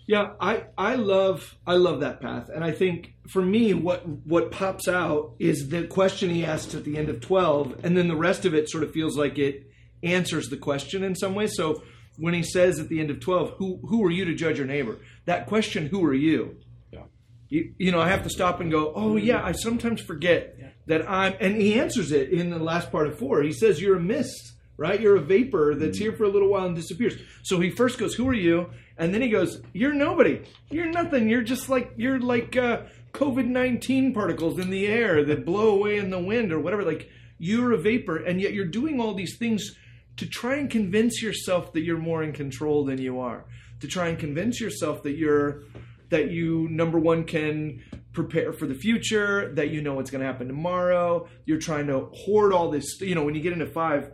Yeah, 0.08 0.35
I, 0.40 0.62
I 0.78 0.94
love 0.94 1.56
I 1.66 1.75
love 1.75 1.99
that 1.99 2.20
path, 2.20 2.49
and 2.49 2.62
I 2.62 2.70
think 2.70 3.14
for 3.26 3.42
me, 3.42 3.75
what 3.75 4.06
what 4.06 4.52
pops 4.52 4.87
out 4.87 5.32
is 5.40 5.68
the 5.70 5.85
question 5.88 6.30
he 6.30 6.44
asks 6.44 6.76
at 6.76 6.85
the 6.85 6.96
end 6.96 7.08
of 7.08 7.20
twelve, 7.20 7.75
and 7.82 7.96
then 7.96 8.06
the 8.06 8.14
rest 8.14 8.44
of 8.44 8.54
it 8.54 8.70
sort 8.70 8.85
of 8.85 8.92
feels 8.92 9.16
like 9.18 9.37
it 9.37 9.68
answers 10.02 10.48
the 10.48 10.56
question 10.56 11.02
in 11.02 11.14
some 11.14 11.34
way. 11.34 11.46
So 11.46 11.82
when 12.18 12.34
he 12.34 12.42
says 12.42 12.78
at 12.78 12.88
the 12.88 13.00
end 13.00 13.10
of 13.10 13.20
twelve, 13.20 13.54
"Who 13.58 13.78
who 13.88 14.04
are 14.04 14.10
you 14.10 14.24
to 14.24 14.34
judge 14.34 14.58
your 14.58 14.66
neighbor?" 14.66 14.98
That 15.24 15.46
question, 15.46 15.86
"Who 15.86 16.04
are 16.04 16.14
you?" 16.14 16.56
Yeah. 16.92 17.04
You, 17.48 17.74
you 17.78 17.92
know, 17.92 18.00
I 18.00 18.08
have 18.08 18.22
to 18.22 18.30
stop 18.30 18.60
and 18.60 18.70
go, 18.70 18.92
"Oh 18.94 19.16
yeah, 19.16 19.44
I 19.44 19.52
sometimes 19.52 20.00
forget 20.00 20.56
that 20.86 21.08
I'm." 21.08 21.34
And 21.40 21.56
he 21.56 21.78
answers 21.78 22.12
it 22.12 22.30
in 22.30 22.50
the 22.50 22.58
last 22.58 22.90
part 22.90 23.06
of 23.06 23.18
four. 23.18 23.42
He 23.42 23.52
says, 23.52 23.80
"You're 23.80 23.96
a 23.96 24.00
mist." 24.00 24.52
Right, 24.78 25.00
you're 25.00 25.16
a 25.16 25.22
vapor 25.22 25.74
that's 25.74 25.96
here 25.96 26.12
for 26.12 26.24
a 26.24 26.28
little 26.28 26.50
while 26.50 26.66
and 26.66 26.76
disappears. 26.76 27.16
So 27.44 27.60
he 27.60 27.70
first 27.70 27.98
goes, 27.98 28.14
"Who 28.14 28.28
are 28.28 28.34
you?" 28.34 28.68
And 28.98 29.14
then 29.14 29.22
he 29.22 29.30
goes, 29.30 29.62
"You're 29.72 29.94
nobody. 29.94 30.42
You're 30.70 30.90
nothing. 30.90 31.30
You're 31.30 31.40
just 31.40 31.70
like 31.70 31.92
you're 31.96 32.20
like 32.20 32.58
uh, 32.58 32.82
COVID 33.14 33.46
nineteen 33.46 34.12
particles 34.12 34.58
in 34.58 34.68
the 34.68 34.86
air 34.86 35.24
that 35.24 35.46
blow 35.46 35.70
away 35.70 35.96
in 35.96 36.10
the 36.10 36.18
wind 36.18 36.52
or 36.52 36.60
whatever. 36.60 36.82
Like 36.82 37.08
you're 37.38 37.72
a 37.72 37.78
vapor, 37.78 38.18
and 38.18 38.38
yet 38.38 38.52
you're 38.52 38.66
doing 38.66 39.00
all 39.00 39.14
these 39.14 39.38
things 39.38 39.74
to 40.16 40.26
try 40.26 40.56
and 40.56 40.70
convince 40.70 41.23
yourself 41.23 41.73
that 41.73 41.82
you're 41.82 41.99
more 41.99 42.23
in 42.23 42.32
control 42.32 42.85
than 42.85 42.99
you 42.99 43.20
are. 43.20 43.44
To 43.80 43.87
try 43.87 44.08
and 44.08 44.18
convince 44.18 44.61
yourself 44.61 45.02
that 45.02 45.16
you're 45.16 45.62
that 46.08 46.30
you 46.30 46.68
number 46.70 46.99
one 46.99 47.25
can 47.25 47.82
prepare 48.12 48.52
for 48.52 48.66
the 48.66 48.75
future, 48.75 49.52
that 49.54 49.70
you 49.70 49.82
know 49.82 49.94
what's 49.94 50.11
going 50.11 50.20
to 50.20 50.26
happen 50.26 50.46
tomorrow. 50.46 51.28
You're 51.44 51.58
trying 51.58 51.88
to 51.88 52.08
hoard 52.12 52.52
all 52.52 52.70
this. 52.70 53.00
You 53.00 53.14
know, 53.14 53.25
when 53.25 53.35
you 53.35 53.42
get 53.42 53.52
into 53.52 53.66
five, 53.66 54.12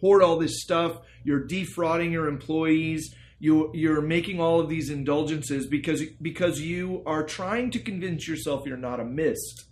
hoard 0.00 0.22
all 0.22 0.38
this 0.38 0.62
stuff. 0.62 0.98
You're 1.24 1.44
defrauding 1.44 2.12
your 2.12 2.26
employees. 2.26 3.14
You 3.38 3.70
you're 3.74 4.02
making 4.02 4.40
all 4.40 4.60
of 4.60 4.68
these 4.68 4.90
indulgences 4.90 5.66
because 5.68 6.02
because 6.20 6.60
you 6.60 7.02
are 7.06 7.22
trying 7.24 7.70
to 7.72 7.78
convince 7.78 8.26
yourself 8.26 8.66
you're 8.66 8.76
not 8.76 8.98
a 8.98 9.04
mist. 9.04 9.66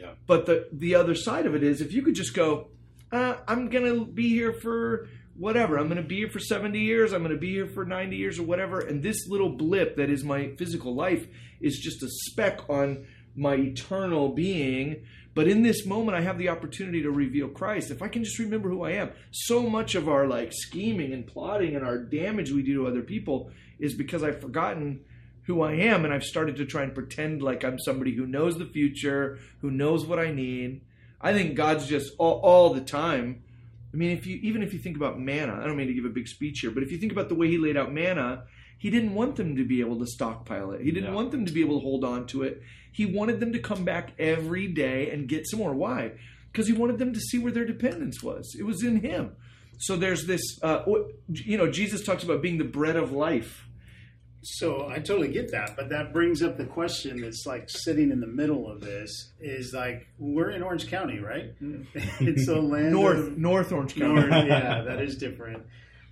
Yeah. 0.00 0.14
But 0.26 0.46
the 0.46 0.68
the 0.72 0.96
other 0.96 1.14
side 1.14 1.46
of 1.46 1.54
it 1.54 1.62
is 1.62 1.80
if 1.80 1.92
you 1.92 2.02
could 2.02 2.16
just 2.16 2.34
go, 2.34 2.70
uh, 3.12 3.36
I'm 3.46 3.68
gonna 3.68 4.04
be 4.04 4.28
here 4.28 4.52
for 4.52 5.08
whatever. 5.36 5.78
I'm 5.78 5.88
gonna 5.88 6.02
be 6.02 6.18
here 6.18 6.30
for 6.30 6.40
70 6.40 6.78
years. 6.78 7.12
I'm 7.12 7.22
gonna 7.22 7.36
be 7.36 7.52
here 7.52 7.68
for 7.68 7.84
90 7.84 8.16
years 8.16 8.38
or 8.38 8.44
whatever. 8.44 8.80
And 8.80 9.02
this 9.02 9.28
little 9.28 9.50
blip 9.50 9.96
that 9.96 10.10
is 10.10 10.24
my 10.24 10.52
physical 10.56 10.94
life 10.94 11.26
is 11.60 11.78
just 11.78 12.02
a 12.02 12.08
speck 12.08 12.68
on 12.68 13.06
my 13.36 13.54
eternal 13.54 14.30
being. 14.30 15.04
But 15.34 15.48
in 15.48 15.62
this 15.62 15.86
moment, 15.86 16.16
I 16.16 16.20
have 16.20 16.36
the 16.36 16.50
opportunity 16.50 17.02
to 17.02 17.10
reveal 17.10 17.48
Christ. 17.48 17.90
If 17.90 18.02
I 18.02 18.08
can 18.08 18.22
just 18.22 18.38
remember 18.38 18.68
who 18.68 18.82
I 18.82 18.92
am, 18.92 19.12
so 19.30 19.62
much 19.62 19.94
of 19.94 20.08
our 20.08 20.26
like 20.26 20.52
scheming 20.52 21.12
and 21.12 21.26
plotting 21.26 21.74
and 21.74 21.84
our 21.84 21.98
damage 21.98 22.50
we 22.50 22.62
do 22.62 22.74
to 22.74 22.86
other 22.86 23.02
people 23.02 23.50
is 23.78 23.94
because 23.94 24.22
I've 24.22 24.40
forgotten 24.40 25.00
who 25.44 25.62
I 25.62 25.72
am 25.72 26.04
and 26.04 26.12
I've 26.12 26.24
started 26.24 26.56
to 26.56 26.66
try 26.66 26.82
and 26.82 26.94
pretend 26.94 27.42
like 27.42 27.64
I'm 27.64 27.78
somebody 27.78 28.14
who 28.14 28.26
knows 28.26 28.58
the 28.58 28.66
future, 28.66 29.38
who 29.60 29.70
knows 29.70 30.06
what 30.06 30.18
I 30.18 30.30
need. 30.30 30.82
I 31.22 31.32
think 31.32 31.54
God's 31.54 31.86
just 31.86 32.12
all, 32.18 32.40
all 32.40 32.74
the 32.74 32.80
time. 32.80 33.42
I 33.92 33.96
mean, 33.96 34.10
if 34.10 34.26
you 34.26 34.36
even 34.42 34.62
if 34.62 34.72
you 34.72 34.78
think 34.78 34.96
about 34.96 35.20
manna, 35.20 35.60
I 35.60 35.66
don't 35.66 35.76
mean 35.76 35.86
to 35.88 35.94
give 35.94 36.04
a 36.04 36.08
big 36.10 36.26
speech 36.28 36.60
here, 36.60 36.70
but 36.70 36.82
if 36.82 36.90
you 36.90 36.98
think 36.98 37.12
about 37.12 37.28
the 37.28 37.34
way 37.34 37.48
he 37.48 37.58
laid 37.58 37.76
out 37.76 37.92
manna, 37.92 38.44
he 38.78 38.90
didn't 38.90 39.14
want 39.14 39.36
them 39.36 39.54
to 39.56 39.64
be 39.64 39.80
able 39.80 39.98
to 39.98 40.06
stockpile 40.06 40.72
it. 40.72 40.80
He 40.80 40.90
didn't 40.90 41.10
Yeah. 41.10 41.14
want 41.14 41.30
them 41.30 41.46
to 41.46 41.52
be 41.52 41.60
able 41.60 41.78
to 41.78 41.82
hold 41.82 42.04
on 42.04 42.26
to 42.28 42.42
it. 42.42 42.62
He 42.90 43.06
wanted 43.06 43.38
them 43.40 43.52
to 43.52 43.58
come 43.58 43.84
back 43.84 44.12
every 44.18 44.66
day 44.66 45.10
and 45.10 45.28
get 45.28 45.46
some 45.48 45.60
more. 45.60 45.74
Why? 45.74 46.12
Because 46.50 46.66
he 46.66 46.72
wanted 46.72 46.98
them 46.98 47.12
to 47.14 47.20
see 47.20 47.38
where 47.38 47.52
their 47.52 47.64
dependence 47.64 48.22
was. 48.22 48.54
It 48.58 48.64
was 48.64 48.82
in 48.82 49.00
him. 49.00 49.32
So 49.78 49.96
there's 49.96 50.26
this, 50.26 50.42
uh, 50.62 50.84
you 51.28 51.56
know, 51.56 51.70
Jesus 51.70 52.04
talks 52.04 52.22
about 52.24 52.42
being 52.42 52.58
the 52.58 52.64
bread 52.64 52.96
of 52.96 53.12
life. 53.12 53.66
So 54.42 54.88
I 54.88 54.96
totally 54.96 55.28
get 55.28 55.52
that, 55.52 55.76
but 55.76 55.88
that 55.90 56.12
brings 56.12 56.42
up 56.42 56.56
the 56.56 56.64
question 56.64 57.20
that's 57.20 57.46
like 57.46 57.70
sitting 57.70 58.10
in 58.10 58.20
the 58.20 58.26
middle 58.26 58.68
of 58.68 58.80
this 58.80 59.32
is 59.40 59.72
like 59.72 60.08
we're 60.18 60.50
in 60.50 60.62
Orange 60.62 60.88
County, 60.88 61.20
right? 61.20 61.52
it's 62.20 62.48
a 62.48 62.56
land 62.56 62.90
North, 62.90 63.18
of, 63.18 63.38
North 63.38 63.70
Orange 63.70 63.94
County. 63.94 64.14
North, 64.14 64.46
yeah, 64.48 64.82
that 64.86 65.00
is 65.00 65.16
different. 65.16 65.64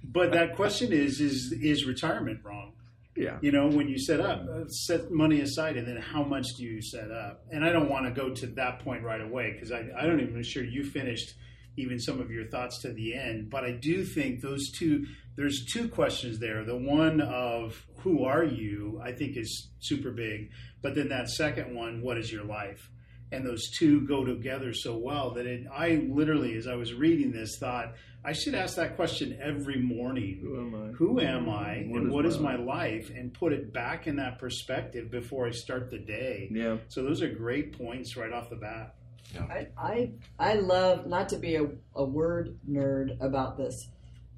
But 0.04 0.32
that 0.32 0.54
question 0.54 0.92
is 0.92 1.20
is 1.20 1.52
is 1.60 1.86
retirement 1.86 2.40
wrong? 2.44 2.72
Yeah. 3.16 3.38
You 3.40 3.52
know, 3.52 3.66
when 3.66 3.88
you 3.88 3.98
set 3.98 4.20
up, 4.20 4.46
uh, 4.48 4.68
set 4.68 5.10
money 5.10 5.40
aside, 5.40 5.76
and 5.76 5.86
then 5.86 5.96
how 5.96 6.22
much 6.22 6.46
do 6.56 6.64
you 6.64 6.80
set 6.80 7.10
up? 7.10 7.42
And 7.50 7.64
I 7.64 7.72
don't 7.72 7.90
want 7.90 8.06
to 8.06 8.12
go 8.12 8.32
to 8.32 8.46
that 8.46 8.78
point 8.80 9.02
right 9.02 9.20
away 9.20 9.52
because 9.52 9.72
I, 9.72 9.88
I 9.98 10.06
don't 10.06 10.20
even 10.20 10.42
sure 10.42 10.64
you 10.64 10.84
finished 10.84 11.34
even 11.76 11.98
some 11.98 12.20
of 12.20 12.30
your 12.30 12.46
thoughts 12.46 12.80
to 12.82 12.92
the 12.92 13.14
end. 13.14 13.50
But 13.50 13.64
I 13.64 13.72
do 13.72 14.04
think 14.04 14.40
those 14.40 14.70
two, 14.70 15.06
there's 15.36 15.64
two 15.72 15.88
questions 15.88 16.38
there. 16.38 16.64
The 16.64 16.76
one 16.76 17.20
of 17.20 17.86
who 17.98 18.24
are 18.24 18.44
you, 18.44 19.00
I 19.02 19.12
think 19.12 19.36
is 19.36 19.70
super 19.78 20.10
big. 20.10 20.50
But 20.82 20.94
then 20.94 21.08
that 21.08 21.28
second 21.28 21.74
one, 21.74 22.02
what 22.02 22.18
is 22.18 22.32
your 22.32 22.44
life? 22.44 22.90
And 23.32 23.46
those 23.46 23.70
two 23.70 24.06
go 24.08 24.24
together 24.24 24.72
so 24.72 24.96
well 24.96 25.34
that 25.34 25.46
it, 25.46 25.66
I 25.72 26.06
literally, 26.10 26.56
as 26.56 26.66
I 26.66 26.74
was 26.74 26.92
reading 26.92 27.30
this, 27.30 27.58
thought 27.58 27.94
I 28.24 28.32
should 28.32 28.54
ask 28.54 28.76
that 28.76 28.96
question 28.96 29.38
every 29.40 29.80
morning 29.80 30.40
Who 30.42 30.60
am 30.60 30.74
I? 30.74 30.92
who 30.92 31.20
am 31.20 31.48
I 31.48 31.84
What 31.86 32.02
and 32.02 32.06
is 32.08 32.12
what 32.12 32.24
my 32.24 32.28
is 32.28 32.38
my 32.38 32.56
life 32.56 33.10
and 33.10 33.32
put 33.32 33.52
it 33.52 33.72
back 33.72 34.06
in 34.06 34.16
that 34.16 34.38
perspective 34.38 35.10
before 35.10 35.46
I 35.46 35.52
start 35.52 35.90
the 35.90 35.98
day. 35.98 36.48
Yeah. 36.50 36.78
So 36.88 37.02
those 37.02 37.22
are 37.22 37.30
great 37.30 37.78
points 37.78 38.16
right 38.16 38.32
off 38.32 38.50
the 38.50 38.56
bat. 38.56 38.94
I, 39.38 39.68
I 39.78 40.10
I 40.38 40.54
love 40.54 41.06
not 41.06 41.28
to 41.28 41.38
be 41.38 41.54
a, 41.54 41.68
a 41.94 42.04
word 42.04 42.58
nerd 42.68 43.16
about 43.20 43.56
this, 43.56 43.88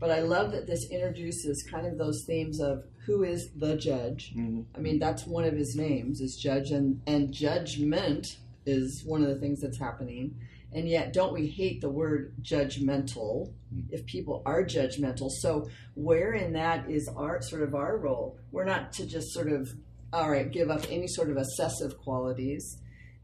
but 0.03 0.11
I 0.11 0.19
love 0.19 0.51
that 0.51 0.67
this 0.67 0.91
introduces 0.91 1.63
kind 1.71 1.87
of 1.87 1.97
those 1.97 2.25
themes 2.27 2.61
of 2.61 2.83
who 3.07 3.23
is 3.23 3.51
the 3.55 3.77
judge. 3.77 4.35
Mhm. 4.37 4.65
I 4.75 4.81
mean, 4.81 4.99
that's 4.99 5.29
one 5.29 5.45
of 5.45 5.57
his 5.57 5.77
names 5.77 6.21
is 6.21 6.35
judge, 6.35 6.73
and 6.73 7.01
and 7.07 7.33
judgment 7.33 8.39
is 8.67 9.05
one 9.07 9.23
of 9.23 9.29
the 9.29 9.39
things 9.39 9.61
that's 9.61 9.79
happening. 9.79 10.35
And 10.73 10.89
yet, 10.89 11.13
don't 11.13 11.33
we 11.33 11.47
hate 11.47 11.81
the 11.81 11.89
word 11.89 12.35
judgmental 12.43 13.53
if 13.91 14.05
people 14.07 14.43
are 14.45 14.65
judgmental? 14.65 15.31
So, 15.31 15.69
where 15.95 16.33
in 16.33 16.53
that 16.55 16.91
is 16.91 17.07
our 17.07 17.41
sort 17.41 17.63
of 17.63 17.73
our 17.77 17.97
role? 17.97 18.39
We're 18.51 18.65
not 18.65 18.93
to 18.95 19.07
just 19.07 19.33
sort 19.33 19.53
of 19.53 19.73
all 20.13 20.33
right 20.33 20.51
give 20.51 20.69
up 20.69 20.85
any 20.91 21.07
sort 21.07 21.31
of 21.31 21.37
obsessive 21.37 21.97
qualities. 21.99 22.77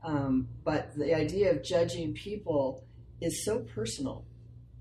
Um, 0.05 0.47
but 0.63 0.95
the 0.97 1.13
idea 1.13 1.51
of 1.51 1.65
judging 1.65 2.15
people 2.15 2.85
is 3.21 3.45
so 3.45 3.61
personal, 3.75 4.25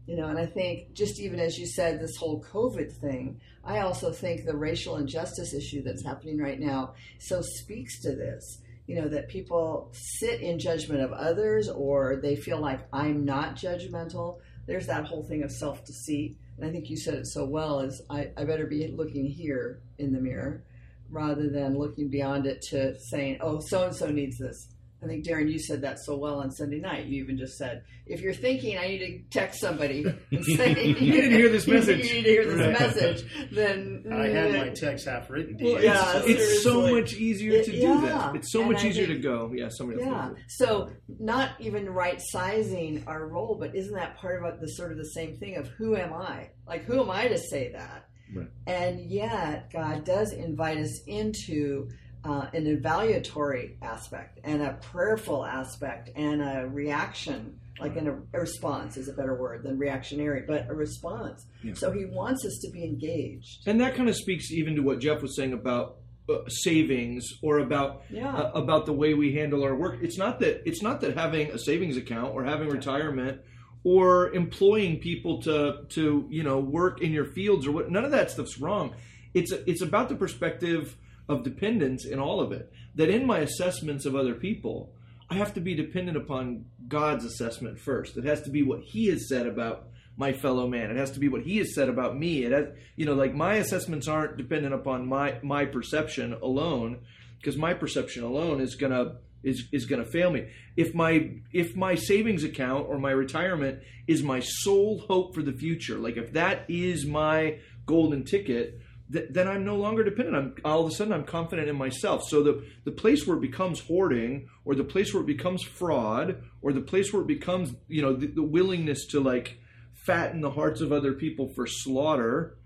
you 0.07 0.15
know. 0.15 0.27
And 0.27 0.39
I 0.39 0.45
think 0.45 0.93
just 0.93 1.19
even 1.19 1.39
as 1.39 1.57
you 1.57 1.67
said, 1.67 1.99
this 1.99 2.15
whole 2.15 2.43
COVID 2.43 2.91
thing, 2.91 3.39
I 3.63 3.79
also 3.79 4.11
think 4.11 4.45
the 4.45 4.55
racial 4.55 4.95
injustice 4.97 5.53
issue 5.53 5.83
that's 5.83 6.03
happening 6.03 6.39
right 6.39 6.59
now 6.59 6.95
so 7.19 7.41
speaks 7.41 8.01
to 8.01 8.15
this. 8.15 8.61
You 8.87 9.01
know 9.01 9.09
that 9.09 9.27
people 9.27 9.91
sit 9.91 10.39
in 10.41 10.59
judgment 10.59 11.01
of 11.01 11.11
others, 11.11 11.69
or 11.69 12.15
they 12.15 12.37
feel 12.37 12.59
like 12.59 12.87
I'm 12.93 13.25
not 13.25 13.55
judgmental. 13.55 14.39
There's 14.65 14.87
that 14.87 15.05
whole 15.05 15.23
thing 15.23 15.43
of 15.43 15.51
self 15.51 15.85
deceit, 15.85 16.37
and 16.57 16.67
I 16.67 16.71
think 16.71 16.89
you 16.89 16.95
said 16.95 17.15
it 17.15 17.27
so 17.27 17.45
well. 17.45 17.81
Is 17.81 18.01
I, 18.09 18.31
I 18.37 18.45
better 18.45 18.65
be 18.65 18.87
looking 18.87 19.25
here 19.25 19.81
in 19.97 20.13
the 20.13 20.21
mirror 20.21 20.63
rather 21.09 21.49
than 21.49 21.77
looking 21.77 22.09
beyond 22.09 22.45
it 22.45 22.61
to 22.69 22.97
saying, 22.97 23.39
"Oh, 23.41 23.59
so 23.59 23.85
and 23.85 23.95
so 23.95 24.09
needs 24.09 24.37
this." 24.37 24.69
I 25.03 25.05
think 25.05 25.25
Darren, 25.27 25.51
you 25.51 25.59
said 25.59 25.81
that 25.81 25.99
so 25.99 26.17
well 26.17 26.39
on 26.39 26.49
Sunday 26.51 26.79
night. 26.79 27.05
You 27.05 27.23
even 27.23 27.37
just 27.37 27.55
said, 27.57 27.83
"If 28.07 28.21
you're 28.21 28.33
thinking 28.33 28.77
I 28.79 28.87
need 28.87 28.99
to 29.31 29.39
text 29.39 29.59
somebody 29.59 30.03
and 30.31 30.43
say 30.55 30.69
You 30.87 30.93
need 30.95 31.21
to 31.21 31.29
hear 31.29 31.49
this 31.49 31.67
message, 31.67 31.97
you 32.07 32.13
need 32.15 32.23
to 32.23 32.29
hear 32.29 32.45
this 32.45 32.57
Right. 32.59 32.79
message," 32.79 33.49
then 33.51 34.05
I 34.11 34.27
had 34.29 34.51
my 34.53 34.69
text 34.69 35.05
half 35.07 35.29
written. 35.29 35.55
Well, 35.61 35.83
yeah, 35.83 36.13
so- 36.13 36.23
It's 36.25 36.63
so 36.63 36.91
much 36.95 37.13
easier 37.13 37.51
to 37.51 37.57
It- 37.59 37.65
do 37.71 37.77
yeah. 37.77 38.01
that. 38.01 38.35
It's 38.37 38.51
so 38.51 38.61
And 38.61 38.71
much 38.71 38.83
I 38.83 38.87
easier 38.87 39.05
think- 39.05 39.21
to 39.21 39.27
go. 39.27 39.51
Yeah, 39.55 39.69
somebody 39.69 40.01
yeah. 40.01 40.29
does. 40.29 40.37
So 40.49 40.89
not 41.19 41.51
even 41.59 41.87
right 41.89 42.19
sizing 42.31 43.03
our 43.05 43.27
role, 43.27 43.55
but 43.59 43.75
isn't 43.75 43.93
that 43.93 44.17
part 44.17 44.43
of 44.43 44.59
the 44.59 44.67
sort 44.67 44.91
of 44.91 44.97
the 44.97 45.09
same 45.09 45.37
thing 45.37 45.57
of 45.57 45.67
who 45.77 45.95
am 45.95 46.13
I? 46.13 46.49
Like 46.67 46.85
who 46.85 46.99
am 47.01 47.11
I 47.11 47.27
to 47.27 47.37
say 47.37 47.71
that? 47.73 48.05
Right. 48.35 48.47
And 48.65 48.99
yet 49.09 49.71
God 49.71 50.03
does 50.03 50.33
invite 50.33 50.79
us 50.79 51.03
into 51.07 51.87
uh, 52.27 52.47
an 52.53 52.65
evaluatory 52.65 53.75
aspect 53.81 54.39
and 54.43 54.61
a 54.61 54.73
prayerful 54.91 55.45
aspect 55.45 56.09
and 56.15 56.41
a 56.41 56.67
reaction, 56.67 57.59
like 57.79 57.95
in 57.95 58.07
a, 58.07 58.13
a 58.33 58.39
response 58.41 58.97
is 58.97 59.07
a 59.07 59.13
better 59.13 59.35
word 59.39 59.63
than 59.63 59.77
reactionary, 59.77 60.43
but 60.47 60.67
a 60.69 60.73
response. 60.73 61.45
Yeah. 61.63 61.73
So 61.75 61.91
He 61.91 62.05
wants 62.05 62.45
us 62.45 62.59
to 62.63 62.71
be 62.71 62.83
engaged. 62.83 63.67
And 63.67 63.79
that 63.81 63.95
kind 63.95 64.09
of 64.09 64.15
speaks 64.15 64.51
even 64.51 64.75
to 64.75 64.81
what 64.81 64.99
Jeff 64.99 65.21
was 65.21 65.35
saying 65.35 65.53
about 65.53 65.97
uh, 66.29 66.39
savings 66.49 67.23
or 67.41 67.59
about 67.59 68.01
Yeah. 68.09 68.35
uh, 68.35 68.51
about 68.53 68.85
the 68.85 68.93
way 68.93 69.13
we 69.13 69.33
handle 69.33 69.63
our 69.63 69.75
work. 69.75 69.99
It's 70.01 70.17
not 70.17 70.39
that 70.41 70.63
it's 70.65 70.81
not 70.81 70.99
that 71.01 71.15
having 71.15 71.51
a 71.51 71.57
savings 71.59 71.95
account 71.97 72.33
or 72.35 72.43
having 72.43 72.67
retirement 72.67 73.39
or 73.85 74.33
employing 74.33 74.99
people 74.99 75.41
to 75.43 75.85
to 75.89 76.27
you 76.29 76.43
know 76.43 76.59
work 76.59 77.01
in 77.01 77.11
your 77.13 77.25
fields 77.25 77.65
or 77.65 77.71
what. 77.71 77.89
None 77.89 78.03
of 78.03 78.11
that 78.11 78.29
stuff's 78.31 78.59
wrong. 78.59 78.93
it's 79.33 79.51
it's 79.71 79.81
about 79.81 80.09
the 80.09 80.15
perspective 80.15 80.97
of 81.29 81.43
dependence 81.43 82.05
in 82.05 82.19
all 82.19 82.39
of 82.39 82.51
it. 82.51 82.71
That 82.95 83.09
in 83.09 83.25
my 83.25 83.39
assessments 83.39 84.05
of 84.05 84.15
other 84.15 84.33
people, 84.33 84.93
I 85.29 85.35
have 85.35 85.53
to 85.55 85.61
be 85.61 85.75
dependent 85.75 86.17
upon 86.17 86.65
God's 86.87 87.25
assessment 87.25 87.79
first. 87.79 88.17
It 88.17 88.23
has 88.23 88.41
to 88.43 88.49
be 88.49 88.63
what 88.63 88.81
He 88.81 89.07
has 89.07 89.27
said 89.27 89.45
about 89.45 89.87
my 90.15 90.33
fellow 90.33 90.67
man. 90.67 90.89
It 90.89 90.97
has 90.97 91.11
to 91.11 91.19
be 91.19 91.27
what 91.27 91.43
He 91.43 91.57
has 91.57 91.75
said 91.75 91.89
about 91.89 92.17
me. 92.17 92.43
It 92.43 92.51
has, 92.51 92.67
you 92.95 93.05
know, 93.05 93.13
like 93.13 93.35
my 93.35 93.55
assessments 93.55 94.07
aren't 94.07 94.37
dependent 94.37 94.73
upon 94.73 95.07
my 95.07 95.39
my 95.43 95.65
perception 95.65 96.33
alone, 96.33 96.99
because 97.39 97.57
my 97.57 97.73
perception 97.73 98.23
alone 98.23 98.61
is 98.61 98.75
gonna 98.75 99.17
is 99.43 99.67
is 99.71 99.85
gonna 99.85 100.05
fail 100.05 100.31
me. 100.31 100.47
If 100.75 100.95
my 100.95 101.31
if 101.51 101.75
my 101.75 101.95
savings 101.95 102.43
account 102.43 102.87
or 102.87 102.97
my 102.97 103.11
retirement 103.11 103.79
is 104.07 104.23
my 104.23 104.39
sole 104.39 105.03
hope 105.07 105.35
for 105.35 105.43
the 105.43 105.53
future, 105.53 105.97
like 105.97 106.17
if 106.17 106.33
that 106.33 106.65
is 106.69 107.05
my 107.05 107.59
golden 107.85 108.23
ticket, 108.23 108.79
th- 109.11 109.27
then 109.29 109.47
I'm 109.47 109.65
no 109.65 109.75
longer 109.75 110.03
dependent. 110.03 110.35
I'm 110.35 110.55
all 110.65 110.85
of 110.85 110.91
a 110.91 110.95
sudden 110.95 111.13
I'm 111.13 111.23
confident 111.23 111.69
in 111.69 111.75
myself. 111.75 112.23
So 112.27 112.43
the 112.43 112.65
the 112.85 112.91
place 112.91 113.25
where 113.25 113.37
it 113.37 113.41
becomes 113.41 113.79
hoarding, 113.81 114.49
or 114.65 114.75
the 114.75 114.83
place 114.83 115.13
where 115.13 115.23
it 115.23 115.27
becomes 115.27 115.63
fraud, 115.63 116.43
or 116.61 116.73
the 116.73 116.81
place 116.81 117.13
where 117.13 117.21
it 117.21 117.27
becomes 117.27 117.73
you 117.87 118.01
know 118.01 118.13
the, 118.13 118.27
the 118.27 118.43
willingness 118.43 119.05
to 119.07 119.19
like 119.19 119.59
fatten 119.93 120.41
the 120.41 120.51
hearts 120.51 120.81
of 120.81 120.91
other 120.91 121.13
people 121.13 121.51
for 121.55 121.67
slaughter. 121.67 122.57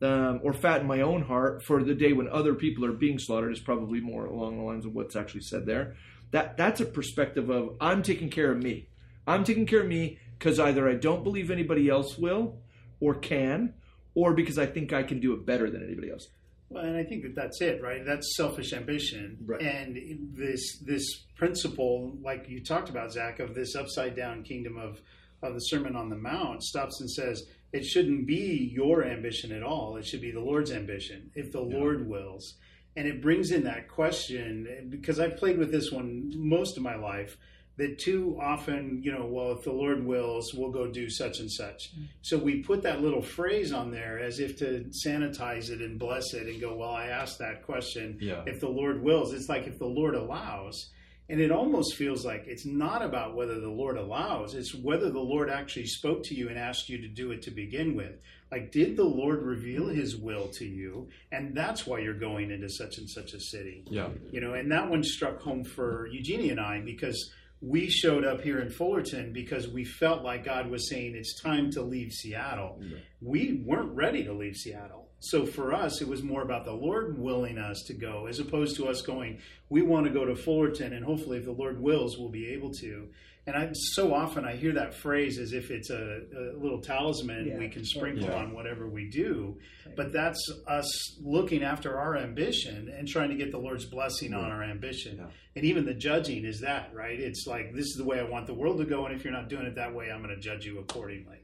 Um, 0.00 0.40
or 0.42 0.52
fatten 0.52 0.88
my 0.88 1.00
own 1.00 1.22
heart 1.22 1.62
for 1.62 1.84
the 1.84 1.94
day 1.94 2.12
when 2.12 2.26
other 2.26 2.54
people 2.54 2.84
are 2.84 2.90
being 2.90 3.20
slaughtered 3.20 3.52
is 3.52 3.60
probably 3.60 4.00
more 4.00 4.26
along 4.26 4.56
the 4.56 4.64
lines 4.64 4.84
of 4.84 4.92
what's 4.92 5.14
actually 5.14 5.42
said 5.42 5.64
there. 5.64 5.94
That 6.32 6.56
that's 6.56 6.80
a 6.80 6.86
perspective 6.86 7.50
of 7.50 7.76
I'm 7.80 8.02
taking 8.02 8.28
care 8.28 8.50
of 8.50 8.60
me. 8.60 8.88
I'm 9.28 9.44
taking 9.44 9.64
care 9.64 9.82
of 9.82 9.86
me 9.86 10.18
because 10.36 10.58
either 10.58 10.88
I 10.88 10.94
don't 10.94 11.22
believe 11.22 11.52
anybody 11.52 11.88
else 11.88 12.18
will 12.18 12.58
or 12.98 13.14
can, 13.14 13.74
or 14.14 14.34
because 14.34 14.58
I 14.58 14.66
think 14.66 14.92
I 14.92 15.02
can 15.02 15.20
do 15.20 15.32
it 15.34 15.44
better 15.46 15.70
than 15.70 15.82
anybody 15.84 16.10
else. 16.10 16.28
Well, 16.68 16.84
and 16.84 16.96
I 16.96 17.04
think 17.04 17.22
that 17.24 17.34
that's 17.34 17.60
it, 17.60 17.82
right? 17.82 18.04
That's 18.04 18.34
selfish 18.36 18.72
ambition, 18.72 19.36
Right. 19.44 19.60
and 19.60 19.98
this 20.34 20.78
this 20.78 21.24
principle, 21.36 22.16
like 22.22 22.48
you 22.48 22.62
talked 22.64 22.88
about, 22.88 23.12
Zach, 23.12 23.40
of 23.40 23.54
this 23.54 23.74
upside 23.76 24.16
down 24.16 24.42
kingdom 24.42 24.78
of 24.78 25.00
of 25.42 25.54
the 25.54 25.60
Sermon 25.60 25.96
on 25.96 26.08
the 26.08 26.16
Mount, 26.16 26.62
stops 26.62 27.00
and 27.00 27.10
says 27.10 27.44
it 27.72 27.84
shouldn't 27.84 28.26
be 28.26 28.70
your 28.72 29.04
ambition 29.04 29.50
at 29.52 29.62
all. 29.62 29.96
It 29.96 30.06
should 30.06 30.20
be 30.20 30.30
the 30.30 30.40
Lord's 30.40 30.70
ambition, 30.70 31.30
if 31.34 31.50
the 31.52 31.60
Lord 31.60 32.08
wills. 32.08 32.54
And 32.96 33.06
it 33.08 33.20
brings 33.22 33.50
in 33.50 33.64
that 33.64 33.88
question 33.88 34.86
because 34.90 35.18
I've 35.18 35.36
played 35.38 35.58
with 35.58 35.72
this 35.72 35.90
one 35.90 36.30
most 36.36 36.76
of 36.76 36.82
my 36.82 36.94
life. 36.94 37.36
That 37.78 37.98
too 37.98 38.38
often, 38.40 39.00
you 39.02 39.12
know, 39.12 39.24
well, 39.24 39.52
if 39.52 39.64
the 39.64 39.72
Lord 39.72 40.04
wills, 40.04 40.52
we'll 40.52 40.70
go 40.70 40.86
do 40.86 41.08
such 41.08 41.40
and 41.40 41.50
such. 41.50 41.92
Mm-hmm. 41.94 42.04
So 42.20 42.36
we 42.36 42.62
put 42.62 42.82
that 42.82 43.00
little 43.00 43.22
phrase 43.22 43.72
on 43.72 43.90
there 43.90 44.18
as 44.18 44.40
if 44.40 44.58
to 44.58 44.84
sanitize 45.06 45.70
it 45.70 45.80
and 45.80 45.98
bless 45.98 46.34
it 46.34 46.46
and 46.48 46.60
go, 46.60 46.76
well, 46.76 46.90
I 46.90 47.06
asked 47.06 47.38
that 47.38 47.64
question. 47.64 48.18
Yeah. 48.20 48.42
If 48.46 48.60
the 48.60 48.68
Lord 48.68 49.02
wills, 49.02 49.32
it's 49.32 49.48
like 49.48 49.66
if 49.66 49.78
the 49.78 49.86
Lord 49.86 50.14
allows. 50.14 50.90
And 51.30 51.40
it 51.40 51.50
almost 51.50 51.94
feels 51.94 52.26
like 52.26 52.44
it's 52.46 52.66
not 52.66 53.00
about 53.00 53.34
whether 53.34 53.58
the 53.58 53.70
Lord 53.70 53.96
allows, 53.96 54.54
it's 54.54 54.74
whether 54.74 55.08
the 55.08 55.20
Lord 55.20 55.48
actually 55.48 55.86
spoke 55.86 56.24
to 56.24 56.34
you 56.34 56.50
and 56.50 56.58
asked 56.58 56.90
you 56.90 56.98
to 56.98 57.08
do 57.08 57.30
it 57.30 57.40
to 57.42 57.50
begin 57.50 57.96
with. 57.96 58.20
Like, 58.50 58.70
did 58.70 58.98
the 58.98 59.04
Lord 59.04 59.40
reveal 59.42 59.88
his 59.88 60.14
will 60.14 60.48
to 60.48 60.66
you? 60.66 61.08
And 61.30 61.56
that's 61.56 61.86
why 61.86 62.00
you're 62.00 62.12
going 62.12 62.50
into 62.50 62.68
such 62.68 62.98
and 62.98 63.08
such 63.08 63.32
a 63.32 63.40
city 63.40 63.82
Yeah. 63.88 64.08
you 64.30 64.42
know 64.42 64.52
and 64.52 64.70
that 64.72 64.90
one 64.90 65.02
struck 65.02 65.40
home 65.40 65.64
for 65.64 66.06
eugenie 66.08 66.50
and 66.50 66.60
i 66.60 66.80
because 66.80 67.32
we 67.62 67.88
showed 67.88 68.24
up 68.24 68.40
here 68.40 68.58
in 68.58 68.68
fullerton 68.68 69.32
because 69.32 69.68
we 69.68 69.84
felt 69.84 70.22
like 70.22 70.44
god 70.44 70.68
was 70.68 70.88
saying 70.88 71.14
it's 71.14 71.40
time 71.40 71.70
to 71.70 71.80
leave 71.80 72.12
seattle. 72.12 72.80
We 73.20 73.62
weren't 73.64 73.94
ready 73.94 74.24
to 74.24 74.32
leave 74.32 74.56
seattle. 74.56 75.08
So 75.20 75.46
for 75.46 75.72
us 75.72 76.02
it 76.02 76.08
was 76.08 76.24
more 76.24 76.42
about 76.42 76.64
the 76.64 76.72
lord 76.72 77.16
willing 77.16 77.58
us 77.58 77.82
to 77.84 77.94
go 77.94 78.26
as 78.26 78.40
opposed 78.40 78.76
to 78.76 78.88
us 78.88 79.02
going 79.02 79.38
we 79.68 79.80
want 79.80 80.06
to 80.06 80.12
go 80.12 80.24
to 80.24 80.34
fullerton 80.34 80.92
and 80.92 81.04
hopefully 81.04 81.38
if 81.38 81.44
the 81.44 81.52
lord 81.52 81.80
wills 81.80 82.18
we'll 82.18 82.28
be 82.28 82.48
able 82.48 82.72
to 82.74 83.08
and 83.46 83.56
I 83.56 83.70
so 83.72 84.14
often 84.14 84.44
I 84.44 84.54
hear 84.56 84.72
that 84.74 84.94
phrase 84.94 85.38
as 85.38 85.52
if 85.52 85.70
it's 85.70 85.90
a, 85.90 86.20
a 86.36 86.56
little 86.58 86.80
talisman 86.80 87.46
Yeah. 87.46 87.58
we 87.58 87.68
can 87.68 87.84
sprinkle 87.84 88.24
Yeah. 88.28 88.36
on 88.36 88.54
whatever 88.54 88.88
we 88.88 89.08
do, 89.10 89.58
but 89.96 90.12
that's 90.12 90.40
us 90.66 91.20
looking 91.20 91.62
after 91.64 91.98
our 91.98 92.16
ambition 92.16 92.88
and 92.96 93.08
trying 93.08 93.30
to 93.30 93.34
get 93.36 93.50
the 93.50 93.58
Lord's 93.58 93.84
blessing 93.86 94.32
on 94.34 94.44
our 94.50 94.62
ambition. 94.62 95.16
Yeah. 95.18 95.26
And 95.56 95.64
even 95.64 95.84
the 95.84 95.94
judging 95.94 96.44
is 96.44 96.60
that, 96.60 96.94
right? 96.94 97.18
It's 97.18 97.44
like, 97.46 97.74
this 97.74 97.86
is 97.86 97.96
the 97.96 98.04
way 98.04 98.20
I 98.20 98.24
want 98.24 98.46
the 98.46 98.54
world 98.54 98.78
to 98.78 98.84
go, 98.84 99.06
and 99.06 99.14
if 99.14 99.24
you're 99.24 99.32
not 99.32 99.48
doing 99.48 99.66
it 99.66 99.74
that 99.74 99.92
way, 99.94 100.10
I'm 100.10 100.22
going 100.22 100.34
to 100.34 100.40
judge 100.40 100.64
you 100.64 100.78
accordingly. 100.78 101.38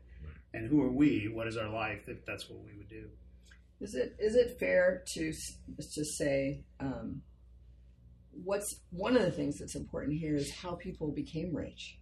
And 0.55 0.67
who 0.67 0.81
are 0.83 0.91
we? 0.93 1.29
What 1.33 1.47
is 1.47 1.57
our 1.59 1.69
life 1.69 2.09
if 2.09 2.25
that's 2.25 2.49
what 2.49 2.61
we 2.65 2.73
would 2.79 2.89
do? 2.89 3.09
Is 3.81 3.95
it 3.95 4.17
is 4.19 4.35
it 4.35 4.57
fair 4.59 5.05
to 5.15 5.29
s- 5.29 5.59
to 5.95 6.05
say 6.05 6.65
um, 6.81 7.23
what's 8.45 8.81
one 8.91 9.17
of 9.17 9.23
the 9.23 9.31
things 9.31 9.59
that's 9.59 9.75
important 9.77 10.19
here 10.19 10.37
is 10.37 10.51
how 10.53 10.73
people 10.75 11.11
became 11.13 11.55
rich. 11.55 11.99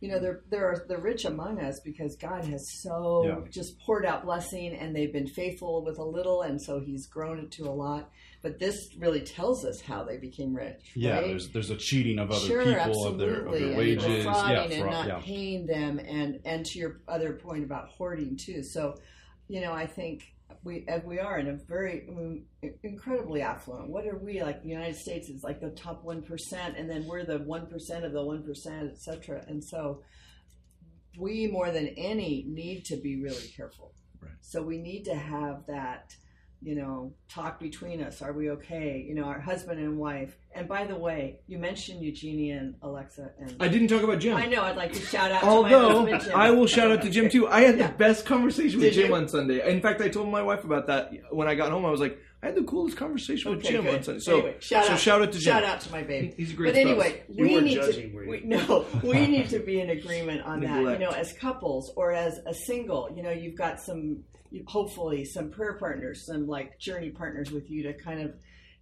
You 0.00 0.10
know, 0.10 0.18
there 0.18 0.42
there 0.50 0.66
are 0.66 0.84
the 0.86 0.98
rich 0.98 1.24
among 1.24 1.60
us 1.60 1.80
because 1.84 2.16
God 2.16 2.44
has 2.44 2.66
so 2.82 3.24
Yeah. 3.24 3.40
just 3.50 3.78
poured 3.80 4.04
out 4.04 4.24
blessing, 4.24 4.74
and 4.74 4.94
they've 4.94 5.12
been 5.12 5.26
faithful 5.28 5.82
with 5.84 5.98
a 5.98 6.04
little, 6.04 6.42
and 6.42 6.60
so 6.60 6.80
He's 6.80 7.06
grown 7.06 7.38
it 7.38 7.50
to 7.52 7.64
a 7.64 7.70
lot. 7.72 8.10
But 8.42 8.58
this 8.58 8.76
really 8.98 9.22
tells 9.22 9.64
us 9.64 9.80
how 9.80 10.04
they 10.04 10.18
became 10.18 10.54
rich. 10.54 10.92
Yeah, 10.94 11.18
right? 11.20 11.28
there's 11.28 11.48
there's 11.50 11.70
a 11.70 11.76
cheating 11.76 12.18
of 12.18 12.30
other 12.30 12.46
sure, 12.46 12.64
people 12.64 13.06
of 13.06 13.18
their 13.18 13.46
of 13.46 13.54
absolutely. 13.54 13.58
their 13.60 13.68
and 13.68 13.78
wages. 13.78 14.04
defrauding 14.04 14.70
Yeah, 14.70 14.76
and 14.78 14.90
not 14.90 15.06
yeah. 15.06 15.20
paying 15.22 15.66
them, 15.66 15.98
and 15.98 16.40
and 16.44 16.66
to 16.66 16.78
your 16.78 17.00
other 17.08 17.34
point 17.34 17.64
about 17.64 17.88
hoarding 17.88 18.36
too. 18.36 18.62
So, 18.62 18.96
you 19.48 19.60
know, 19.62 19.72
I 19.72 19.86
think 19.86 20.34
we 20.62 20.84
and 20.88 21.04
we 21.04 21.18
are 21.18 21.38
in 21.38 21.48
a 21.48 21.58
very 21.68 22.08
incredibly 22.82 23.42
affluent. 23.42 23.88
What 23.88 24.06
are 24.06 24.18
we 24.18 24.42
like? 24.42 24.62
The 24.62 24.68
United 24.68 24.96
States 24.96 25.28
is 25.28 25.42
like 25.42 25.60
the 25.60 25.70
top 25.70 26.04
one 26.04 26.22
percent, 26.22 26.76
and 26.76 26.88
then 26.88 27.06
we're 27.06 27.24
the 27.24 27.38
one 27.38 27.66
percent 27.66 28.04
of 28.04 28.12
the 28.12 28.24
one 28.24 28.42
percent, 28.42 28.90
et 28.92 28.98
cetera. 29.00 29.44
And 29.48 29.62
so, 29.62 30.02
we 31.18 31.46
more 31.46 31.70
than 31.70 31.88
any 31.88 32.44
need 32.48 32.84
to 32.86 32.96
be 32.96 33.22
really 33.22 33.48
careful. 33.56 33.92
Right. 34.20 34.32
So 34.40 34.62
we 34.62 34.78
need 34.78 35.04
to 35.04 35.14
have 35.14 35.66
that 35.66 36.14
you 36.64 36.74
know, 36.74 37.12
talk 37.28 37.60
between 37.60 38.02
us. 38.02 38.22
Are 38.22 38.32
we 38.32 38.50
okay? 38.50 39.04
You 39.06 39.14
know, 39.14 39.24
our 39.24 39.38
husband 39.38 39.78
and 39.80 39.98
wife. 39.98 40.36
And 40.54 40.66
by 40.66 40.86
the 40.86 40.96
way, 40.96 41.40
you 41.46 41.58
mentioned 41.58 42.02
Eugenie 42.02 42.52
and 42.52 42.74
Alexa, 42.80 43.32
and 43.38 43.54
I 43.60 43.68
didn't 43.68 43.88
talk 43.88 44.02
about 44.02 44.18
Jim. 44.20 44.36
I 44.36 44.46
know 44.46 44.62
I'd 44.62 44.76
like 44.76 44.92
to 44.94 45.00
shout 45.00 45.30
out. 45.30 45.40
to 45.42 45.46
Although 45.46 46.04
my 46.04 46.10
husband, 46.12 46.22
Jim. 46.22 46.40
I 46.40 46.50
will 46.52 46.66
shout 46.66 46.90
out 46.90 47.02
to 47.02 47.10
Jim 47.10 47.28
too. 47.28 47.46
I 47.48 47.60
had 47.62 47.76
Yeah. 47.78 47.88
the 47.88 47.92
best 47.94 48.24
conversation 48.24 48.78
with 48.80 48.88
Did 48.88 48.94
Jim 48.94 49.08
you? 49.10 49.16
on 49.16 49.28
Sunday. 49.28 49.68
In 49.70 49.80
fact, 49.82 50.00
I 50.00 50.08
told 50.08 50.28
my 50.30 50.42
wife 50.42 50.64
about 50.64 50.86
that 50.86 51.12
when 51.30 51.46
I 51.48 51.54
got 51.54 51.70
home. 51.70 51.84
I 51.84 51.90
was 51.90 52.00
like, 52.00 52.18
I 52.44 52.48
had 52.48 52.56
the 52.56 52.64
coolest 52.64 52.98
conversation 52.98 53.52
with 53.52 53.64
Jim 53.64 53.84
good. 53.84 53.94
on 53.94 54.02
Sunday. 54.02 54.20
So, 54.20 54.34
Anyway, 54.34 54.56
shout 54.60 54.84
so 54.84 54.92
out, 54.92 54.98
shout 54.98 55.22
out 55.22 55.32
to 55.32 55.38
Jim. 55.38 55.52
Shout 55.54 55.64
out 55.64 55.80
to 55.80 55.90
my 55.92 56.02
baby. 56.02 56.34
He's 56.36 56.52
a 56.52 56.54
great 56.54 56.74
But 56.74 56.80
spouse. 56.80 56.90
anyway, 56.90 57.22
You 57.30 57.44
we 57.44 57.60
need 57.62 57.74
judging, 57.76 58.10
to. 58.10 58.28
We, 58.28 58.40
no, 58.44 58.84
we 59.02 59.26
need 59.26 59.48
to 59.48 59.60
be 59.60 59.80
in 59.80 59.88
agreement 59.88 60.42
on 60.42 60.60
that. 60.60 61.00
You 61.00 61.06
know, 61.06 61.10
as 61.10 61.32
couples 61.32 61.90
or 61.96 62.12
as 62.12 62.40
a 62.46 62.52
single, 62.52 63.10
you 63.16 63.22
know, 63.22 63.30
you've 63.30 63.56
got 63.56 63.80
some, 63.80 64.24
hopefully, 64.66 65.24
some 65.24 65.50
prayer 65.50 65.78
partners, 65.78 66.26
some 66.26 66.46
like 66.46 66.78
journey 66.78 67.08
partners 67.08 67.50
with 67.50 67.70
you 67.70 67.82
to 67.84 67.94
kind 67.94 68.20
of, 68.20 68.34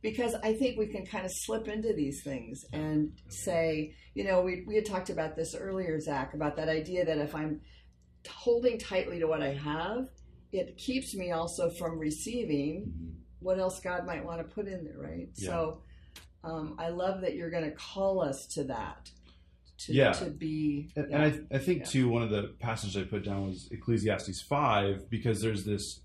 because 0.02 0.34
I 0.42 0.54
think 0.54 0.76
we 0.76 0.88
can 0.88 1.06
kind 1.06 1.24
of 1.24 1.30
slip 1.32 1.68
into 1.68 1.92
these 1.92 2.24
things 2.24 2.64
and 2.72 3.12
say, 3.28 3.94
you 4.14 4.24
know, 4.24 4.42
we 4.42 4.64
we 4.66 4.74
had 4.74 4.86
talked 4.86 5.08
about 5.08 5.36
this 5.36 5.54
earlier, 5.54 6.00
Zach, 6.00 6.34
about 6.34 6.56
that 6.56 6.68
idea 6.68 7.04
that 7.04 7.18
if 7.18 7.32
I'm 7.32 7.60
holding 8.28 8.76
tightly 8.80 9.20
to 9.20 9.28
what 9.28 9.40
I 9.40 9.54
have, 9.54 10.08
it 10.50 10.76
keeps 10.78 11.14
me 11.14 11.30
also 11.30 11.70
from 11.70 11.96
receiving. 12.00 12.92
What 13.42 13.58
else 13.58 13.80
God 13.80 14.06
might 14.06 14.24
want 14.24 14.38
to 14.38 14.44
put 14.54 14.66
in 14.66 14.84
there, 14.84 14.98
right? 14.98 15.28
Yeah. 15.36 15.48
So 15.48 15.82
um, 16.44 16.76
I 16.78 16.88
love 16.88 17.20
that 17.22 17.34
you're 17.34 17.50
going 17.50 17.64
to 17.64 17.70
call 17.72 18.20
us 18.22 18.46
to 18.54 18.64
that. 18.64 19.10
To, 19.86 19.92
Yeah. 19.92 20.12
to 20.12 20.26
be. 20.30 20.90
And, 20.96 21.10
yeah. 21.10 21.22
and 21.22 21.46
I, 21.52 21.56
I 21.56 21.58
think 21.58 21.80
Yeah. 21.80 21.84
too, 21.86 22.08
one 22.08 22.22
of 22.22 22.30
the 22.30 22.54
passages 22.60 22.96
I 22.96 23.04
put 23.04 23.24
down 23.24 23.46
was 23.48 23.68
Ecclesiastes 23.72 24.42
five 24.48 25.08
because 25.10 25.40
there's 25.40 25.64
this, 25.64 26.00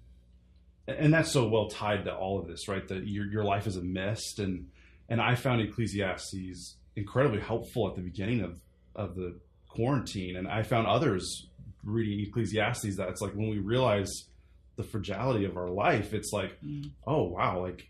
and 0.87 1.13
that's 1.13 1.31
so 1.31 1.47
well 1.47 1.67
tied 1.69 2.05
to 2.05 2.15
all 2.15 2.39
of 2.39 2.47
this, 2.47 2.67
right? 2.67 2.87
That 2.87 3.07
your 3.07 3.25
your 3.29 3.43
life 3.43 3.67
is 3.67 3.75
a 3.77 3.81
mist, 3.83 4.39
and 4.39 4.69
and 5.09 5.21
I 5.21 5.35
found 5.35 5.61
Ecclesiastes 5.61 6.75
incredibly 6.95 7.39
helpful 7.41 7.87
at 7.89 7.95
the 7.95 8.01
beginning 8.01 8.41
of 8.41 8.59
of 8.95 9.15
the 9.15 9.39
quarantine, 9.67 10.37
and 10.37 10.47
I 10.47 10.63
found 10.63 10.87
others 10.87 11.47
reading 11.83 12.25
Ecclesiastes 12.25 12.95
that 12.97 13.09
it's 13.09 13.21
like 13.21 13.33
when 13.33 13.49
we 13.49 13.59
realize 13.59 14.09
the 14.77 14.83
fragility 14.83 15.43
of 15.45 15.57
our 15.57 15.69
life, 15.69 16.13
it's 16.13 16.31
like, 16.31 16.59
Mm. 16.63 16.91
oh 17.05 17.23
wow, 17.23 17.61
like 17.61 17.89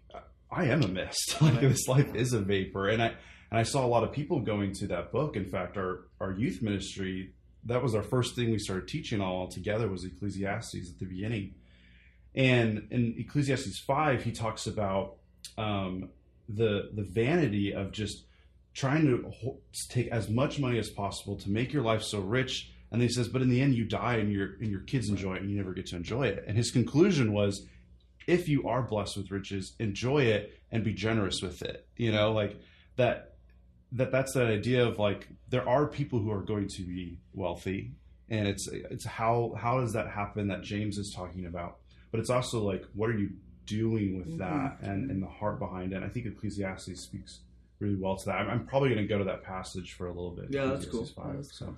I 0.50 0.65
am 0.65 0.82
a 0.84 0.88
mist, 0.88 1.36
like 1.41 1.60
this 1.62 1.88
life 1.88 2.15
is 2.15 2.34
a 2.34 2.39
vapor, 2.39 2.88
and 2.89 3.04
I 3.04 3.08
and 3.52 3.60
I 3.60 3.63
saw 3.63 3.86
a 3.86 3.88
lot 3.88 4.04
of 4.04 4.12
people 4.12 4.39
going 4.41 4.73
to 4.80 4.88
that 4.88 5.12
book. 5.12 5.36
In 5.36 5.45
fact, 5.45 5.78
our 5.78 6.06
our 6.19 6.32
youth 6.32 6.62
ministry 6.62 7.34
that 7.65 7.84
was 7.84 7.93
our 7.95 8.04
first 8.04 8.36
thing 8.36 8.50
we 8.52 8.60
started 8.60 8.88
teaching 8.88 9.19
all 9.19 9.50
together 9.50 9.89
was 9.89 10.06
Ecclesiastes 10.06 10.89
at 10.91 11.00
the 11.00 11.06
beginning. 11.06 11.56
And 12.36 12.88
in 12.91 13.15
Ecclesiastes 13.17 13.80
five, 13.80 14.23
he 14.23 14.32
talks 14.32 14.67
about 14.67 15.15
um, 15.58 16.10
the 16.47 16.89
the 16.93 17.04
vanity 17.04 17.73
of 17.73 17.91
just 17.91 18.23
trying 18.73 19.06
to 19.08 19.58
take 19.89 20.08
as 20.10 20.30
much 20.30 20.60
money 20.60 20.78
as 20.78 20.89
possible 20.89 21.36
to 21.38 21.50
make 21.50 21.73
your 21.73 21.84
life 21.84 22.04
so 22.04 22.19
rich. 22.19 22.71
And 22.91 23.02
he 23.02 23.10
says, 23.10 23.28
but 23.28 23.41
in 23.41 23.50
the 23.50 23.62
end, 23.62 23.76
you 23.76 23.84
die 23.86 24.15
and 24.15 24.32
your 24.32 24.54
and 24.62 24.69
your 24.71 24.80
kids 24.82 25.10
enjoy 25.10 25.36
it, 25.36 25.41
and 25.41 25.52
you 25.52 25.58
never 25.58 25.73
get 25.73 25.88
to 25.88 25.95
enjoy 25.97 26.28
it. 26.28 26.43
And 26.47 26.56
his 26.56 26.71
conclusion 26.71 27.34
was, 27.34 27.65
if 28.28 28.47
you 28.47 28.67
are 28.67 28.82
blessed 28.82 29.17
with 29.17 29.30
riches, 29.32 29.73
enjoy 29.80 30.23
it 30.23 30.58
and 30.71 30.84
be 30.84 30.93
generous 30.93 31.41
with 31.41 31.62
it. 31.62 31.86
You 31.97 32.12
know, 32.13 32.32
like 32.32 32.58
that 32.95 33.34
that 33.93 34.12
that's 34.12 34.34
that 34.34 34.47
idea 34.47 34.86
of 34.86 35.00
like 35.00 35.28
there 35.50 35.67
are 35.67 35.88
people 35.88 36.19
who 36.19 36.32
are 36.32 36.41
going 36.43 36.67
to 36.67 36.82
be 36.84 37.19
wealthy 37.34 37.91
and 38.30 38.45
it's 38.45 38.67
it's 38.67 39.06
how 39.06 39.54
how 39.58 39.80
does 39.80 39.93
that 39.93 40.10
happen 40.10 40.50
that 40.50 40.62
James 40.62 40.97
is 40.97 41.13
talking 41.15 41.45
about 41.45 41.78
but 42.12 42.19
it's 42.19 42.30
also 42.30 42.62
like 42.62 42.84
what 42.93 43.10
are 43.10 43.17
you 43.17 43.30
doing 43.65 44.17
with 44.17 44.28
Mhm. 44.28 44.39
that 44.39 44.80
and 44.82 45.10
and 45.10 45.23
the 45.23 45.28
heart 45.28 45.58
behind 45.60 45.93
it 45.93 45.97
and 45.97 46.04
I 46.06 46.10
think 46.10 46.26
Ecclesiastes 46.26 47.00
speaks 47.00 47.39
really 47.80 47.95
well 47.95 48.17
to 48.17 48.26
that 48.26 48.36
I'm, 48.41 48.50
I'm 48.50 48.65
probably 48.65 48.89
going 48.89 49.02
to 49.02 49.08
go 49.08 49.19
to 49.19 49.23
that 49.23 49.43
passage 49.43 49.93
for 49.93 50.08
a 50.08 50.12
little 50.12 50.32
bit 50.32 50.47
Yeah, 50.50 50.65
that's 50.65 50.86
cool. 50.88 51.06
5, 51.06 51.36
That's 51.38 51.58
so 51.58 51.73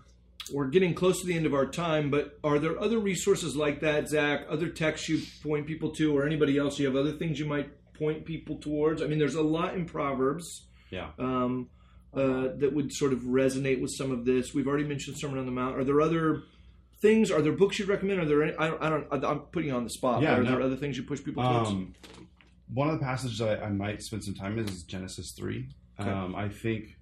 We're 0.53 0.67
getting 0.67 0.93
close 0.93 1.21
to 1.21 1.27
the 1.27 1.35
end 1.35 1.45
of 1.45 1.53
our 1.53 1.65
time, 1.65 2.09
but 2.09 2.39
are 2.43 2.59
there 2.59 2.79
other 2.79 2.99
resources 2.99 3.55
like 3.55 3.81
that, 3.81 4.09
Zach? 4.09 4.45
Other 4.49 4.69
texts 4.69 5.09
you 5.09 5.21
point 5.43 5.67
people 5.67 5.91
to, 5.95 6.17
or 6.17 6.25
anybody 6.25 6.57
else? 6.57 6.79
You 6.79 6.85
have 6.87 6.95
other 6.95 7.13
things 7.13 7.39
you 7.39 7.45
might 7.45 7.69
point 7.93 8.25
people 8.25 8.57
towards? 8.57 9.01
I 9.01 9.07
mean, 9.07 9.19
there's 9.19 9.35
a 9.35 9.41
lot 9.41 9.75
in 9.75 9.85
Proverbs. 9.85 10.67
Yeah. 10.89 11.09
Um, 11.19 11.69
uh, 12.13 12.55
that 12.57 12.71
would 12.73 12.91
sort 12.91 13.13
of 13.13 13.19
resonate 13.19 13.79
with 13.81 13.91
some 13.95 14.11
of 14.11 14.25
this. 14.25 14.53
We've 14.53 14.67
already 14.67 14.85
mentioned 14.85 15.17
Sermon 15.19 15.37
on 15.37 15.45
the 15.45 15.51
Mount. 15.51 15.77
Are 15.77 15.83
there 15.83 16.01
other 16.01 16.41
things? 17.01 17.29
Are 17.29 17.41
there 17.41 17.51
books 17.51 17.77
you'd 17.77 17.87
recommend? 17.87 18.19
Are 18.19 18.25
there? 18.25 18.43
Any, 18.43 18.55
I 18.57 18.69
don't. 18.69 19.05
I 19.11 19.17
don't. 19.17 19.25
I'm 19.25 19.39
putting 19.41 19.69
you 19.69 19.75
on 19.75 19.83
the 19.83 19.91
spot. 19.91 20.23
Yeah, 20.23 20.37
are 20.37 20.43
no. 20.43 20.49
there 20.49 20.61
other 20.61 20.75
things 20.75 20.97
you 20.97 21.03
push 21.03 21.23
people 21.23 21.43
towards? 21.43 21.69
Um, 21.69 21.93
one 22.73 22.89
of 22.89 22.99
the 22.99 23.05
passages 23.05 23.41
I, 23.41 23.57
I 23.57 23.69
might 23.69 24.01
spend 24.01 24.23
some 24.23 24.35
time 24.35 24.57
in 24.57 24.67
is 24.67 24.83
Genesis 24.83 25.33
3. 25.37 25.67
Okay. 25.99 26.09
Um, 26.09 26.35
I 26.35 26.49
think 26.49 26.97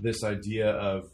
this 0.00 0.24
idea 0.24 0.70
of 0.70 1.08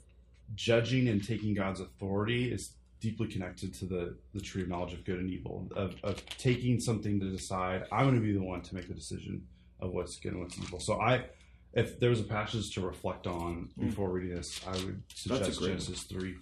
judging 0.55 1.09
and 1.09 1.27
taking 1.27 1.55
God's 1.55 1.81
authority 1.81 2.53
is 2.53 2.73
deeply 3.01 3.29
connected 3.29 3.73
to 3.75 3.87
the, 3.87 4.17
the 4.35 4.41
tree 4.41 4.63
of 4.63 4.69
knowledge 4.69 4.93
of 4.93 5.05
good 5.05 5.19
and 5.19 5.31
evil, 5.31 5.67
of, 5.75 5.95
of 6.03 6.25
taking 6.39 6.79
something 6.81 7.19
to 7.21 7.31
decide, 7.31 7.85
I'm 7.91 8.05
going 8.05 8.15
to 8.17 8.21
be 8.21 8.33
the 8.33 8.43
one 8.43 8.61
to 8.63 8.75
make 8.75 8.89
the 8.89 8.95
decision 8.95 9.47
of 9.81 9.93
what's 9.93 10.17
good 10.19 10.33
and 10.33 10.43
what's 10.43 10.59
evil. 10.59 10.79
So 10.81 11.01
I, 11.01 11.25
if 11.73 11.99
there 11.99 12.11
was 12.11 12.21
a 12.21 12.25
passage 12.25 12.75
to 12.75 12.83
reflect 12.83 13.27
on 13.27 13.71
before 13.79 14.11
reading 14.11 14.35
this, 14.37 14.61
I 14.67 14.73
would 14.73 14.81
Hmm. 14.83 15.01
Suggest 15.15 15.61
Genesis 15.63 16.03
3. 16.05 16.35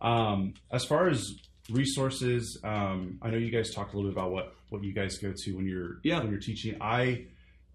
Um, 0.00 0.54
as 0.70 0.84
far 0.86 1.08
as 1.08 1.34
resources, 1.68 2.58
um, 2.64 3.18
I 3.20 3.30
know 3.30 3.36
you 3.36 3.50
guys 3.50 3.74
talked 3.74 3.92
a 3.92 3.96
little 3.96 4.10
bit 4.10 4.16
about 4.18 4.30
what, 4.32 4.54
what 4.70 4.82
you 4.82 4.92
guys 4.94 5.18
go 5.18 5.32
to 5.36 5.52
when 5.56 5.66
you're 5.66 5.98
Yeah. 6.02 6.20
when 6.20 6.30
you're 6.30 6.40
teaching. 6.40 6.76
I 6.80 7.26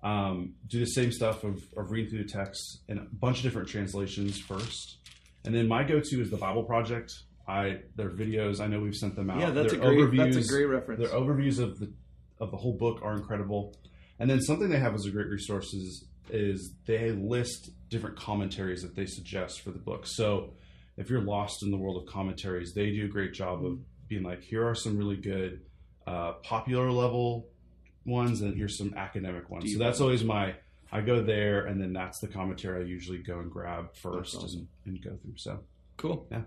um, 0.04 0.54
do 0.68 0.80
the 0.80 0.86
same 0.88 1.12
stuff 1.12 1.44
of, 1.44 1.62
of 1.78 1.92
reading 1.92 2.10
through 2.10 2.24
the 2.24 2.30
text 2.30 2.80
in 2.88 2.98
a 2.98 3.02
bunch 3.02 3.38
of 3.38 3.44
different 3.44 3.68
translations 3.70 4.40
first, 4.40 4.98
and 5.46 5.56
then 5.56 5.68
my 5.68 5.84
go-to 5.84 6.22
is 6.22 6.30
the 6.30 6.38
Bible 6.38 6.64
Project. 6.64 7.14
I 7.48 7.80
their 7.96 8.10
videos. 8.10 8.60
I 8.60 8.68
know 8.68 8.80
we've 8.80 8.96
sent 8.96 9.16
them 9.16 9.30
out. 9.30 9.40
yeah, 9.40 9.52
that's 9.52 9.74
a 9.74 9.78
Their 9.78 10.08
great. 10.08 10.18
That's 10.18 10.50
a 10.50 10.52
great 10.52 10.66
reference. 10.66 11.00
their 11.00 11.18
overviews 11.18 11.60
of 11.60 11.80
the 11.80 11.92
of 12.40 12.52
the 12.52 12.58
whole 12.58 12.78
book 12.78 13.00
are 13.04 13.14
incredible. 13.14 13.76
And 14.20 14.30
then 14.30 14.42
something 14.42 14.70
they 14.70 14.80
have 14.80 14.96
as 14.96 15.06
a 15.06 15.12
great 15.12 15.28
resource 15.28 15.74
is, 15.74 16.06
is 16.30 16.74
they 16.86 17.12
list 17.12 17.70
different 17.90 18.18
commentaries 18.18 18.82
that 18.82 18.96
they 18.96 19.06
suggest 19.06 19.62
for 19.62 19.72
the 19.72 19.80
book. 19.80 20.06
So 20.08 20.54
if 20.98 21.10
you're 21.10 21.22
lost 21.22 21.64
in 21.64 21.72
the 21.72 21.78
world 21.78 22.02
of 22.02 22.12
commentaries, 22.12 22.74
they 22.74 22.92
do 22.92 23.06
a 23.06 23.10
great 23.10 23.34
job 23.34 23.66
of 23.66 23.80
being 24.08 24.24
like, 24.24 24.42
here 24.42 24.68
are 24.68 24.76
some 24.76 24.98
really 24.98 25.18
good 25.18 25.62
uh, 26.08 26.34
popular 26.44 26.92
level 26.92 27.48
ones, 28.06 28.42
and 28.42 28.56
here's 28.56 28.78
some 28.78 28.94
academic 28.96 29.50
ones. 29.50 29.66
Deep 29.66 29.78
so 29.78 29.80
that's 29.80 30.00
always 30.00 30.24
my. 30.24 30.56
I 30.92 31.02
go 31.02 31.22
there, 31.22 31.66
and 31.66 31.82
then 31.82 31.94
that's 31.94 32.20
the 32.20 32.28
commentary 32.28 32.84
I 32.84 32.88
usually 32.88 33.18
go 33.20 33.40
and 33.40 33.52
grab 33.52 33.96
first 33.96 34.36
awesome. 34.36 34.68
and, 34.86 34.96
and 34.96 35.04
go 35.04 35.18
through. 35.22 35.34
So 35.38 35.60
Cool. 35.98 36.28
Yeah. 36.32 36.42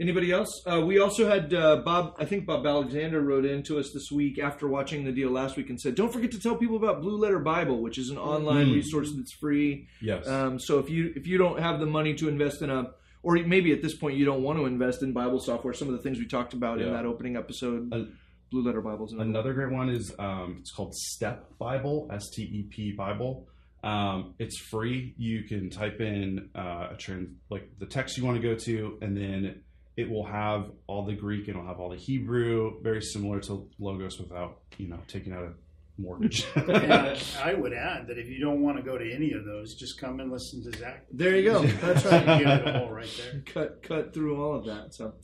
Anybody 0.00 0.30
else? 0.30 0.62
Uh, 0.64 0.80
we 0.82 1.00
also 1.00 1.28
had 1.28 1.52
uh, 1.52 1.76
Bob. 1.84 2.14
I 2.20 2.24
think 2.24 2.46
Bob 2.46 2.64
Alexander 2.64 3.20
wrote 3.20 3.44
in 3.44 3.64
to 3.64 3.80
us 3.80 3.90
this 3.92 4.12
week 4.12 4.38
after 4.38 4.68
watching 4.68 5.04
the 5.04 5.10
deal 5.10 5.30
last 5.30 5.56
week 5.56 5.70
and 5.70 5.80
said, 5.80 5.96
"Don't 5.96 6.12
forget 6.12 6.30
to 6.32 6.38
tell 6.40 6.54
people 6.54 6.76
about 6.76 7.00
Blue 7.00 7.16
Letter 7.18 7.40
Bible, 7.40 7.82
which 7.82 7.98
is 7.98 8.10
an 8.10 8.16
online 8.16 8.68
Mm. 8.68 8.74
resource 8.74 9.12
that's 9.16 9.32
free. 9.32 9.88
yes, 10.00 10.28
Um, 10.28 10.60
so 10.60 10.78
if 10.78 10.88
you 10.88 11.12
if 11.16 11.26
you 11.26 11.36
don't 11.36 11.58
have 11.58 11.80
the 11.80 11.86
money 11.86 12.14
to 12.14 12.28
invest 12.28 12.62
in 12.62 12.70
a, 12.70 12.92
or 13.24 13.34
maybe 13.38 13.72
at 13.72 13.82
this 13.82 13.96
point 13.96 14.16
you 14.16 14.24
don't 14.24 14.44
want 14.44 14.56
to 14.60 14.66
invest 14.66 15.02
in 15.02 15.12
Bible 15.12 15.40
software, 15.40 15.74
some 15.74 15.88
of 15.88 15.94
the 15.94 16.02
things 16.02 16.20
we 16.20 16.26
talked 16.28 16.52
about 16.54 16.80
in 16.80 16.92
that 16.92 17.04
opening 17.04 17.34
episode, 17.36 17.92
Uh, 17.92 18.04
Blue 18.50 18.62
Letter 18.62 18.80
Bibles. 18.80 19.12
and 19.12 19.20
Another 19.20 19.52
great 19.52 19.70
one 19.72 19.88
is 19.90 20.12
um, 20.18 20.56
it's 20.60 20.70
called 20.72 20.94
Step 20.94 21.46
Bible, 21.58 22.08
S 22.12 22.28
T 22.30 22.42
E 22.42 22.62
P 22.70 22.92
Bible. 22.92 23.46
Um, 23.84 24.34
it's 24.38 24.58
free. 24.58 25.14
You 25.18 25.44
can 25.44 25.70
type 25.70 26.00
in 26.00 26.48
uh, 26.56 26.88
a 26.92 26.96
trans 26.98 27.28
like 27.50 27.68
the 27.78 27.86
text 27.86 28.16
you 28.16 28.24
want 28.24 28.40
to 28.40 28.42
go 28.42 28.54
to, 28.56 28.98
and 29.02 29.16
then 29.16 29.62
it 29.96 30.08
will 30.10 30.24
have 30.26 30.70
all 30.86 31.04
the 31.04 31.14
Greek 31.14 31.48
and 31.48 31.56
it'll 31.56 31.66
have 31.68 31.78
all 31.80 31.90
the 31.90 31.96
Hebrew, 31.96 32.80
very 32.82 33.02
similar 33.02 33.40
to 33.40 33.68
Logos 33.78 34.18
without 34.18 34.58
you 34.78 34.88
know 34.88 34.98
taking 35.08 35.32
out 35.32 35.44
a 35.44 35.52
mortgage. 36.00 36.44
And 36.56 36.92
I, 36.92 37.18
I 37.42 37.54
would 37.54 37.72
add 37.72 38.06
that 38.08 38.18
if 38.18 38.28
you 38.28 38.40
don't 38.40 38.62
want 38.62 38.78
to 38.78 38.82
go 38.82 38.96
to 38.96 39.12
any 39.12 39.32
of 39.32 39.44
those, 39.44 39.74
just 39.74 40.00
come 40.00 40.20
and 40.20 40.32
listen 40.32 40.62
to 40.70 40.78
Zach. 40.78 41.04
There 41.12 41.36
you 41.36 41.50
go. 41.50 41.62
That's 41.64 42.04
You 42.04 42.10
right. 42.10 42.44
get 42.44 42.66
it 42.66 42.76
all 42.76 42.90
right 42.90 43.10
there. 43.22 43.42
cut 43.46 43.82
cut 43.82 44.14
through 44.14 44.42
all 44.42 44.56
of 44.56 44.64
that. 44.66 44.94
So, 44.94 45.14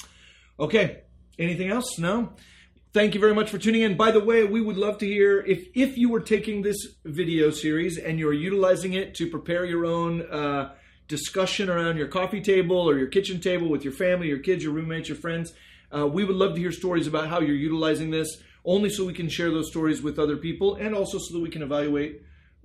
okay. 0.61 1.03
Anything 1.39 1.71
else? 1.71 1.99
No. 1.99 2.35
Thank 2.95 3.15
you 3.15 3.21
very 3.21 3.35
much 3.35 3.51
for 3.51 3.59
tuning 3.59 3.83
in. 3.83 3.97
By 3.97 4.13
the 4.13 4.21
way, 4.21 4.45
we 4.45 4.61
would 4.61 4.77
love 4.77 4.99
to 4.99 5.05
hear 5.05 5.41
if 5.41 5.67
if 5.75 5.99
you 5.99 6.09
were 6.09 6.21
taking 6.21 6.63
this 6.63 6.95
video 7.05 7.51
series 7.51 7.99
and 7.99 8.21
you're 8.21 8.33
utilizing 8.33 8.93
it 8.93 9.17
to 9.17 9.29
prepare 9.29 9.65
your 9.65 9.85
own 9.85 10.23
uh, 10.23 10.73
discussion 11.09 11.69
around 11.69 11.97
your 11.97 12.07
coffee 12.07 12.41
table 12.41 12.89
or 12.89 12.97
your 12.97 13.09
kitchen 13.09 13.41
table 13.41 13.69
with 13.69 13.83
your 13.83 13.93
family, 13.93 14.29
your 14.29 14.39
kids, 14.39 14.63
your 14.63 14.73
roommates, 14.73 15.09
your 15.09 15.19
friends. 15.19 15.53
Uh, 15.93 16.07
we 16.07 16.23
would 16.23 16.37
love 16.37 16.55
to 16.55 16.61
hear 16.61 16.71
stories 16.71 17.09
about 17.09 17.27
how 17.27 17.41
you're 17.41 17.57
utilizing 17.57 18.13
this, 18.13 18.41
only 18.65 18.89
so 18.89 19.05
we 19.05 19.13
can 19.13 19.29
share 19.29 19.51
those 19.51 19.69
stories 19.69 20.01
with 20.01 20.17
other 20.21 20.37
people, 20.37 20.77
and 20.77 20.95
also 20.95 21.19
so 21.19 21.35
that 21.35 21.41
we 21.41 21.51
can 21.51 21.63
evaluate 21.63 22.23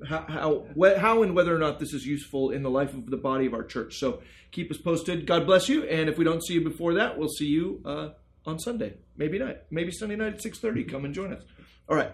how 0.08 0.26
how, 0.28 0.68
wh- 0.80 0.96
how 1.00 1.24
and 1.24 1.36
whether 1.36 1.56
or 1.56 1.60
not 1.60 1.80
this 1.80 1.92
is 1.92 2.06
useful 2.06 2.52
in 2.52 2.62
the 2.62 2.70
life 2.70 2.94
of 2.94 3.10
the 3.10 3.18
body 3.18 3.48
of 3.48 3.56
our 3.56 3.64
church. 3.64 3.98
So 3.98 4.22
keep 4.52 4.70
us 4.70 4.78
posted. 4.78 5.26
God 5.26 5.48
bless 5.48 5.68
you. 5.68 5.86
And 5.86 6.08
if 6.08 6.20
we 6.20 6.24
don't 6.24 6.46
see 6.46 6.54
you 6.54 6.64
before 6.64 6.94
that, 6.94 7.18
we'll 7.18 7.30
see 7.30 7.48
you 7.48 7.82
uh, 7.84 8.10
on 8.50 8.60
Sunday, 8.60 8.96
maybe 9.16 9.40
night, 9.40 9.58
maybe 9.72 9.92
Sunday 9.92 10.16
night 10.16 10.34
at 10.34 10.42
six 10.42 10.60
thirty. 10.60 10.84
Come 10.84 11.06
and 11.06 11.14
join 11.14 11.32
us. 11.34 11.44
All 11.88 11.96
right. 11.96 12.12